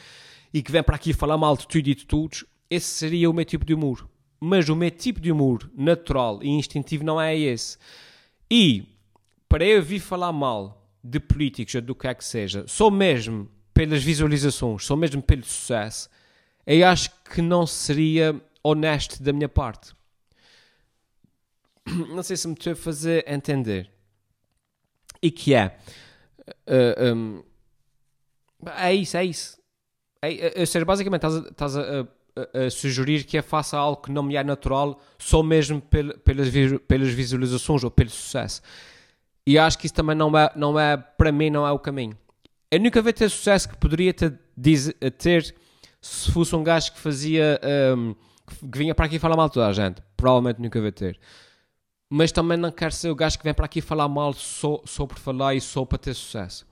e 0.51 0.63
que 0.63 0.73
vem 0.73 0.83
para 0.83 0.97
aqui 0.97 1.13
falar 1.13 1.37
mal 1.37 1.59
de 1.59 1.69
tudo 1.69 1.87
e 1.91 1.95
de 1.95 2.07
todos, 2.07 2.47
esse 2.71 2.87
seria 2.87 3.29
o 3.29 3.35
meu 3.35 3.45
tipo 3.45 3.67
de 3.67 3.75
humor. 3.75 4.09
Mas 4.41 4.71
o 4.71 4.75
meu 4.75 4.91
tipo 4.91 5.21
de 5.21 5.31
humor 5.31 5.71
natural 5.77 6.43
e 6.43 6.49
instintivo 6.49 7.05
não 7.05 7.21
é 7.21 7.37
esse. 7.37 7.77
E 8.51 8.94
para 9.55 9.65
eu 9.65 9.81
vir 9.81 10.01
falar 10.01 10.33
mal 10.33 10.85
de 11.01 11.21
políticos 11.21 11.77
ou 11.77 11.81
do 11.81 11.95
que 11.95 12.09
é 12.09 12.13
que 12.13 12.25
seja, 12.25 12.65
só 12.67 12.91
mesmo 12.91 13.49
pelas 13.73 14.03
visualizações, 14.03 14.85
só 14.85 14.97
mesmo 14.97 15.23
pelo 15.23 15.45
sucesso, 15.45 16.11
eu 16.67 16.85
acho 16.85 17.09
que 17.33 17.41
não 17.41 17.65
seria 17.65 18.35
honesto 18.65 19.23
da 19.23 19.33
minha 19.33 19.49
parte. 19.49 19.95
Não 21.87 22.21
sei 22.25 22.37
se 22.37 22.49
me 22.49 22.55
estou 22.55 22.73
a 22.73 22.77
fazer 22.77 23.25
entender 23.29 23.89
e 25.23 25.31
que 25.31 25.55
é. 25.55 25.79
Uh, 26.49 26.53
eh, 26.67 27.15
um, 27.15 27.45
é 28.77 28.93
isso, 28.93 29.17
é 29.17 29.25
isso. 29.25 29.57
É, 30.21 30.49
é, 30.49 30.61
ou 30.63 30.67
seja, 30.67 30.85
basicamente 30.85 31.25
estás, 31.25 31.77
a, 31.77 31.81
a, 31.81 32.07
a, 32.61 32.67
a, 32.67 32.71
sugerir 32.71 33.23
que 33.23 33.39
eu 33.39 33.43
faça 33.43 33.79
algo 33.79 34.03
que 34.03 34.11
não 34.11 34.25
me 34.25 34.35
é 34.35 34.43
natural 34.43 35.01
só 35.17 35.45
mesmo 35.45 35.81
pel, 35.81 36.19
pelas, 36.19 36.49
pelas 36.89 37.09
visualizações 37.11 37.85
ou 37.85 37.91
pelo 37.93 38.11
sucesso. 38.11 38.61
E 39.47 39.59
acho 39.59 39.79
que 39.79 39.87
isso 39.87 39.95
também 39.95 40.17
não 40.17 40.37
é, 40.37 40.51
não 40.57 40.79
é, 40.79 40.97
para 40.97 41.31
mim, 41.31 41.51
não 41.51 41.67
é 41.67 41.73
o 41.73 41.79
caminho. 41.79 42.17
Eu 42.71 42.81
nunca 42.81 43.03
vi 43.03 43.13
ter 43.13 43.29
sucesso 43.29 43.69
que 43.69 43.77
poderia 43.77 44.13
ter, 44.13 44.39
ter 45.19 45.55
se 46.01 46.31
fosse 46.33 46.55
um 46.57 46.65
gajo 46.65 46.93
que 46.93 46.99
fazia. 46.99 47.61
Um, 47.97 48.15
que 48.71 48.79
vinha 48.79 48.95
para 48.95 49.07
aqui 49.07 49.19
falar 49.19 49.37
mal 49.37 49.49
de 49.49 49.55
toda 49.55 49.69
a 49.69 49.73
gente. 49.73 50.03
Provavelmente 50.17 50.61
nunca 50.61 50.81
vai 50.81 50.93
ter 50.93 51.19
mas 52.17 52.31
também 52.31 52.57
não 52.57 52.71
quero 52.71 52.93
ser 52.93 53.11
o 53.11 53.15
gajo 53.15 53.37
que 53.37 53.43
vem 53.43 53.53
para 53.53 53.67
aqui 53.67 53.81
falar 53.81 54.09
mal 54.09 54.33
só, 54.33 54.81
só 54.85 55.05
por 55.05 55.19
falar 55.19 55.55
e 55.57 55.61
só 55.61 55.85
para 55.85 55.99
ter 55.99 56.15
sucesso. 56.15 56.65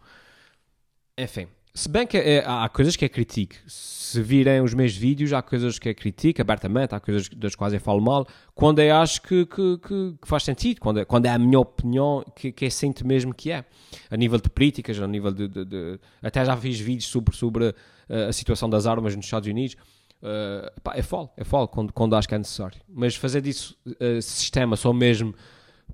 Enfim, 1.18 1.48
se 1.74 1.88
bem 1.88 2.06
que 2.06 2.18
é, 2.18 2.44
há 2.46 2.68
coisas 2.68 2.96
que 2.96 3.04
é 3.04 3.08
critico. 3.08 3.54
Se 3.66 4.20
virem 4.20 4.60
os 4.60 4.74
meus 4.74 4.94
vídeos, 4.94 5.32
há 5.32 5.40
coisas 5.40 5.78
que 5.78 5.88
é 5.88 5.94
critico 5.94 6.42
abertamente, 6.42 6.94
há 6.94 7.00
coisas 7.00 7.30
das 7.30 7.54
quais 7.54 7.72
eu 7.72 7.80
falo 7.80 8.00
mal, 8.00 8.26
quando 8.54 8.80
eu 8.80 8.94
acho 8.96 9.22
que, 9.22 9.46
que, 9.46 9.78
que, 9.78 10.14
que 10.20 10.28
faz 10.28 10.42
sentido, 10.42 10.80
quando 10.80 11.00
é, 11.00 11.04
quando 11.06 11.24
é 11.24 11.30
a 11.30 11.38
minha 11.38 11.58
opinião, 11.58 12.22
que, 12.36 12.52
que 12.52 12.66
eu 12.66 12.70
sinto 12.70 13.06
mesmo 13.06 13.34
que 13.34 13.50
é. 13.50 13.64
A 14.10 14.16
nível 14.16 14.38
de 14.38 14.50
políticas, 14.50 15.00
a 15.00 15.06
nível 15.06 15.32
de. 15.32 15.48
de, 15.48 15.64
de 15.64 16.00
até 16.22 16.44
já 16.44 16.54
fiz 16.58 16.78
vídeos 16.78 17.06
sobre, 17.06 17.34
sobre 17.34 17.74
a, 18.08 18.28
a 18.28 18.32
situação 18.34 18.68
das 18.68 18.86
armas 18.86 19.16
nos 19.16 19.24
Estados 19.24 19.48
Unidos. 19.48 19.76
Uh, 20.22 20.80
pá, 20.82 20.92
é 20.94 21.02
falo, 21.02 21.30
é 21.36 21.42
falo 21.42 21.66
quando, 21.66 21.92
quando 21.92 22.14
acho 22.14 22.28
que 22.28 22.34
é 22.34 22.38
necessário. 22.38 22.78
Mas 22.86 23.16
fazer 23.16 23.40
disso 23.40 23.76
uh, 23.86 24.20
sistema 24.20 24.76
só 24.76 24.92
mesmo 24.92 25.34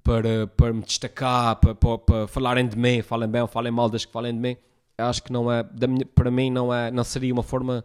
para, 0.02 0.46
para 0.48 0.72
me 0.72 0.82
destacar, 0.82 1.56
para, 1.56 1.74
para, 1.74 1.98
para, 1.98 2.26
falarem 2.26 2.66
de 2.66 2.76
mim, 2.76 3.00
falem 3.00 3.28
bem 3.28 3.42
ou 3.42 3.46
falem 3.46 3.72
mal 3.72 3.88
das 3.88 4.04
que 4.04 4.12
falem 4.12 4.34
de 4.34 4.40
mim, 4.40 4.56
acho 4.98 5.22
que 5.22 5.32
não 5.32 5.50
é, 5.50 5.64
minha, 5.86 6.04
para 6.04 6.30
mim 6.30 6.50
não, 6.50 6.74
é, 6.74 6.90
não 6.90 7.04
seria 7.04 7.32
uma 7.32 7.42
forma, 7.42 7.84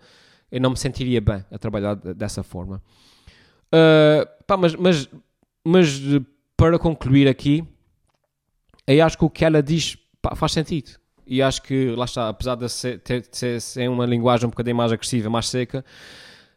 eu 0.52 0.60
não 0.60 0.71
me 0.71 0.78
sentiria 0.78 1.21
bem 1.21 1.45
a 1.52 1.58
trabalhar 1.58 1.95
dessa 1.95 2.43
forma. 2.43 2.82
Uh, 3.67 4.28
pá, 4.45 4.58
mas, 4.58 4.76
mas, 4.76 5.10
mas 5.63 6.02
para 6.58 6.78
concluir 6.78 7.28
aqui, 7.28 7.63
eu 8.88 9.06
acho 9.06 9.17
que 9.17 9.26
o 9.26 9.30
que 9.30 9.45
ela 9.45 9.62
diz 9.62 9.97
pá, 10.21 10.36
faz 10.36 10.52
sentido. 10.52 10.91
E 11.26 11.41
acho 11.41 11.62
que, 11.62 11.91
lá 11.95 12.06
está, 12.06 12.30
apesar 12.30 12.56
de 12.56 12.67
ser, 12.67 12.99
ter, 12.99 13.26
ser, 13.32 13.62
ser 13.62 13.89
uma 13.89 14.06
linguagem 14.06 14.45
um 14.45 14.49
bocadinho 14.49 14.76
mais 14.76 14.91
agressiva, 14.91 15.30
mais 15.30 15.47
seca, 15.47 15.86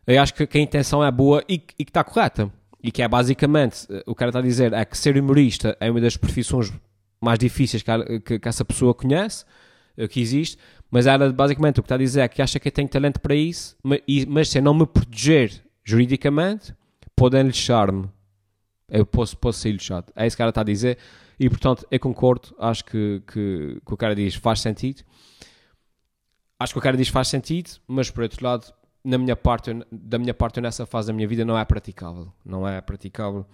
eu 0.06 0.20
acho 0.20 0.34
que, 0.34 0.46
que 0.46 0.58
a 0.58 0.60
intenção 0.60 1.04
é 1.04 1.10
boa 1.10 1.42
e, 1.48 1.54
e 1.54 1.84
que 1.84 1.90
está 1.90 2.02
correta. 2.02 2.50
E 2.82 2.92
que 2.92 3.02
é 3.02 3.08
basicamente, 3.08 3.86
o 4.06 4.14
que 4.14 4.22
ela 4.22 4.30
está 4.30 4.38
a 4.38 4.42
dizer 4.42 4.72
é 4.72 4.84
que 4.84 4.96
ser 4.96 5.16
humorista 5.16 5.76
é 5.80 5.90
uma 5.90 6.00
das 6.00 6.16
profissões 6.16 6.72
mais 7.20 7.38
difíceis 7.38 7.82
que, 7.82 8.20
que, 8.20 8.38
que 8.38 8.48
essa 8.48 8.64
pessoa 8.64 8.94
conhece, 8.94 9.44
que 10.09 10.20
existe, 10.20 10.59
mas 10.90 11.06
ela 11.06 11.32
basicamente 11.32 11.80
o 11.80 11.82
que 11.82 11.87
está 11.87 11.94
a 11.94 11.98
dizer 11.98 12.20
é 12.20 12.28
que 12.28 12.42
acha 12.42 12.61
que 12.61 12.70
tem 12.70 12.87
talento 12.87 13.20
para 13.20 13.35
isso, 13.35 13.76
mas, 13.82 14.00
mas 14.28 14.48
se 14.48 14.59
eu 14.59 14.62
não 14.62 14.74
me 14.74 14.87
proteger 14.87 15.64
juridicamente, 15.85 16.74
podem 17.14 17.42
lixar-me. 17.42 18.09
Eu 18.88 19.06
posso, 19.06 19.37
posso 19.37 19.61
ser 19.61 19.72
lixado. 19.72 20.12
É 20.14 20.26
isso 20.26 20.37
que 20.37 20.42
ela 20.42 20.50
está 20.50 20.61
a 20.61 20.64
dizer. 20.64 20.98
E 21.40 21.48
portanto, 21.48 21.87
eu 21.90 21.98
concordo. 21.98 22.54
Acho 22.59 22.85
que, 22.85 23.22
que, 23.26 23.80
que 23.85 23.94
o 23.94 23.96
cara 23.96 24.14
diz 24.14 24.35
faz 24.35 24.61
sentido. 24.61 25.02
Acho 26.59 26.72
que 26.72 26.78
o 26.78 26.82
cara 26.82 26.96
diz 26.96 27.09
faz 27.09 27.28
sentido, 27.28 27.70
mas 27.87 28.11
por 28.11 28.22
outro 28.22 28.44
lado, 28.44 28.72
na 29.04 29.18
minha 29.18 29.37
parte, 29.37 29.70
da 29.90 30.18
minha 30.18 30.32
parte, 30.32 30.61
nessa 30.61 30.87
fase 30.87 31.09
da 31.09 31.12
minha 31.12 31.28
vida, 31.28 31.44
não 31.44 31.59
é 31.59 31.64
praticável. 31.64 32.32
Não 32.44 32.66
é 32.66 32.80
praticável. 32.80 33.44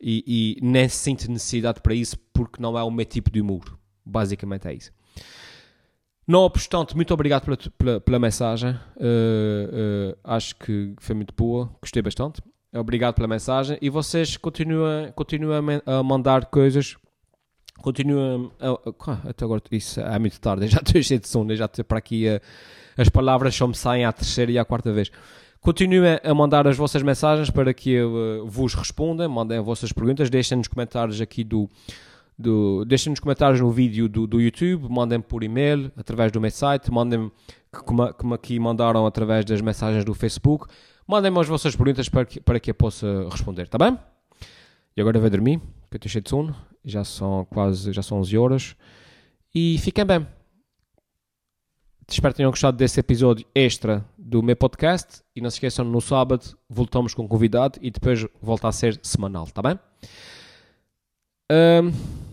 E, 0.00 0.56
e 0.60 0.64
nem 0.64 0.88
sinto 0.88 1.30
necessidade 1.30 1.80
para 1.80 1.94
isso 1.94 2.16
porque 2.32 2.60
não 2.60 2.78
é 2.78 2.82
o 2.82 2.90
meu 2.90 3.04
tipo 3.04 3.30
de 3.30 3.40
humor. 3.40 3.78
Basicamente 4.04 4.66
é 4.66 4.74
isso. 4.74 4.92
Não 6.30 6.42
obstante, 6.42 6.94
muito 6.94 7.12
obrigado 7.12 7.42
pela, 7.42 7.56
pela, 7.76 8.00
pela 8.00 8.18
mensagem. 8.20 8.70
Uh, 8.96 10.12
uh, 10.12 10.18
acho 10.22 10.54
que 10.54 10.94
foi 11.00 11.16
muito 11.16 11.34
boa. 11.34 11.68
Gostei 11.82 12.00
bastante. 12.00 12.40
Obrigado 12.72 13.16
pela 13.16 13.26
mensagem. 13.26 13.76
E 13.82 13.90
vocês 13.90 14.36
continuam, 14.36 15.10
continuam 15.12 15.60
a 15.84 16.02
mandar 16.04 16.44
coisas. 16.44 16.96
Continuam. 17.82 18.52
A, 18.60 19.28
até 19.30 19.44
agora, 19.44 19.60
isso 19.72 20.00
é 20.00 20.18
muito 20.20 20.40
tarde. 20.40 20.68
Já 20.70 20.78
estou 20.78 21.02
cheio 21.02 21.18
de 21.18 21.26
sono. 21.26 21.56
Já 21.56 21.64
estou 21.64 21.84
para 21.84 21.98
aqui 21.98 22.28
a 22.28 22.40
as 22.96 23.08
palavras 23.08 23.54
só 23.54 23.66
me 23.66 23.74
saem 23.74 24.04
à 24.04 24.12
terceira 24.12 24.52
e 24.52 24.58
à 24.58 24.64
quarta 24.64 24.92
vez. 24.92 25.10
Continuem 25.60 26.20
a 26.22 26.34
mandar 26.34 26.66
as 26.66 26.76
vossas 26.76 27.02
mensagens 27.02 27.50
para 27.50 27.74
que 27.74 27.90
eu 27.90 28.46
vos 28.46 28.74
responda, 28.74 29.28
mandem 29.28 29.58
as 29.58 29.64
vossas 29.64 29.92
perguntas, 29.92 30.30
deixem 30.30 30.58
nos 30.58 30.68
comentários 30.68 31.20
aqui 31.20 31.42
do, 31.42 31.68
do 32.40 32.84
deixem 32.84 33.10
nos 33.10 33.20
comentários 33.20 33.60
no 33.60 33.70
vídeo 33.70 34.08
do, 34.08 34.26
do 34.26 34.40
YouTube, 34.40 34.88
mandem 34.88 35.20
por 35.20 35.44
e-mail, 35.44 35.92
através 35.96 36.32
do 36.32 36.40
meu 36.40 36.50
site, 36.50 36.90
mandem 36.90 37.30
como, 37.70 38.12
como 38.14 38.34
aqui 38.34 38.58
mandaram 38.58 39.06
através 39.06 39.44
das 39.44 39.60
mensagens 39.60 40.04
do 40.04 40.14
Facebook, 40.14 40.66
mandem-me 41.06 41.38
as 41.38 41.46
vossas 41.46 41.76
perguntas 41.76 42.08
para 42.08 42.24
que, 42.24 42.40
para 42.40 42.58
que 42.58 42.70
eu 42.70 42.74
possa 42.74 43.28
responder, 43.30 43.68
tá 43.68 43.78
bem? 43.78 43.98
E 44.96 45.00
agora 45.00 45.20
vou 45.20 45.30
dormir, 45.30 45.58
que 45.58 45.94
eu 45.94 45.98
estou 45.98 46.10
cheio 46.10 46.22
de 46.22 46.30
sono, 46.30 46.56
já 46.84 47.04
são 47.04 47.44
quase, 47.44 47.92
já 47.92 48.02
são 48.02 48.18
11 48.18 48.38
horas, 48.38 48.76
e 49.54 49.78
fiquem 49.78 50.04
bem. 50.04 50.26
Espero 52.08 52.34
que 52.34 52.38
tenham 52.38 52.50
gostado 52.50 52.76
desse 52.76 52.98
episódio 52.98 53.46
extra 53.54 54.04
do 54.18 54.42
meu 54.42 54.56
podcast. 54.56 55.22
E 55.34 55.40
não 55.40 55.48
se 55.48 55.56
esqueçam, 55.56 55.84
no 55.84 56.00
sábado 56.00 56.58
voltamos 56.68 57.14
com 57.14 57.26
convidado 57.28 57.78
e 57.80 57.88
depois 57.88 58.26
volta 58.42 58.66
a 58.66 58.72
ser 58.72 58.98
semanal, 59.00 59.46
tá 59.46 59.62
bem? 59.62 59.78
Um, 61.52 62.29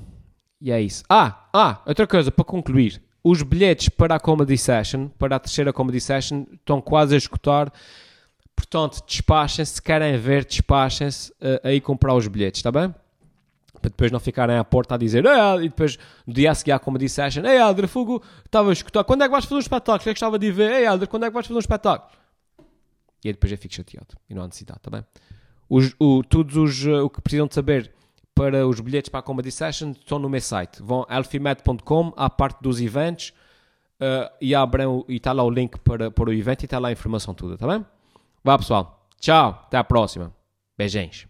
e 0.61 0.71
é 0.71 0.81
isso. 0.81 1.03
Ah, 1.09 1.47
ah, 1.53 1.81
outra 1.85 2.07
coisa 2.07 2.31
para 2.31 2.43
concluir. 2.43 3.01
Os 3.23 3.41
bilhetes 3.43 3.89
para 3.89 4.15
a 4.15 4.19
Comedy 4.19 4.57
Session, 4.57 5.09
para 5.19 5.35
a 5.35 5.39
terceira 5.39 5.73
Comedy 5.73 5.99
Session, 5.99 6.45
estão 6.53 6.81
quase 6.81 7.15
a 7.15 7.17
escutar. 7.17 7.71
Portanto, 8.55 9.03
despachem-se. 9.05 9.73
Se 9.73 9.81
querem 9.81 10.17
ver, 10.17 10.45
despachem-se 10.45 11.31
uh, 11.33 11.59
aí 11.63 11.81
comprar 11.81 12.15
os 12.15 12.27
bilhetes, 12.27 12.61
tá 12.61 12.71
bem? 12.71 12.93
para 13.79 13.89
depois 13.89 14.11
não 14.11 14.19
ficarem 14.19 14.57
à 14.57 14.63
porta 14.63 14.95
a 14.95 14.97
dizer 14.97 15.23
Ei, 15.25 15.65
e 15.65 15.69
depois 15.69 15.97
no 16.25 16.33
dia 16.33 16.51
a 16.51 16.55
seguir 16.55 16.71
à 16.71 16.79
Comedy 16.79 17.07
Session 17.07 17.45
Ei 17.45 17.59
Alder, 17.59 17.87
Fogo, 17.87 18.23
estava 18.45 18.69
a 18.69 18.73
escutar 18.73 19.03
quando 19.03 19.23
é 19.23 19.25
que 19.25 19.31
vais 19.31 19.45
fazer 19.45 19.55
um 19.55 19.59
espetáculo? 19.59 20.09
É 20.09 20.13
que 20.13 20.17
estava 20.17 20.39
de 20.39 20.51
ver 20.51 20.71
Ei 20.71 20.85
Alder, 20.85 21.07
quando 21.07 21.23
é 21.23 21.27
que 21.27 21.33
vais 21.33 21.45
fazer 21.45 21.57
um 21.57 21.59
espetáculo? 21.59 22.11
E 23.23 23.29
aí 23.29 23.33
depois 23.33 23.51
eu 23.51 23.57
fico 23.57 23.73
chateado 23.73 24.15
e 24.29 24.33
não 24.33 24.43
há 24.43 24.45
necessidade, 24.47 24.79
está 24.79 24.89
bem? 24.89 25.05
Os, 25.69 25.93
o, 25.99 26.23
todos 26.23 26.55
os, 26.55 26.85
uh, 26.85 27.05
o 27.05 27.09
que 27.09 27.21
precisam 27.21 27.47
de 27.47 27.53
saber 27.53 27.91
para 28.37 28.67
os 28.67 28.79
bilhetes 28.79 29.09
para 29.09 29.19
a 29.19 29.23
Comedy 29.23 29.51
Session 29.51 29.91
estão 29.91 30.19
no 30.19 30.29
meu 30.29 30.39
site. 30.39 30.81
Vão 30.81 31.05
alfimed.com 31.09 32.13
à 32.15 32.29
parte 32.29 32.61
dos 32.61 32.79
eventos 32.79 33.33
uh, 33.99 34.31
e 34.39 34.53
abrem 34.53 35.03
e 35.07 35.15
está 35.15 35.31
lá 35.33 35.43
o 35.43 35.49
link 35.49 35.79
para, 35.79 36.11
para 36.11 36.29
o 36.29 36.33
evento 36.33 36.61
e 36.61 36.65
está 36.65 36.77
lá 36.77 36.89
a 36.89 36.91
informação 36.91 37.33
toda, 37.33 37.55
está 37.55 37.67
bem? 37.67 37.83
Vá 38.43 38.55
pessoal, 38.55 39.07
tchau, 39.19 39.63
até 39.65 39.77
à 39.77 39.83
próxima. 39.83 40.31
Beijinhos 40.77 41.27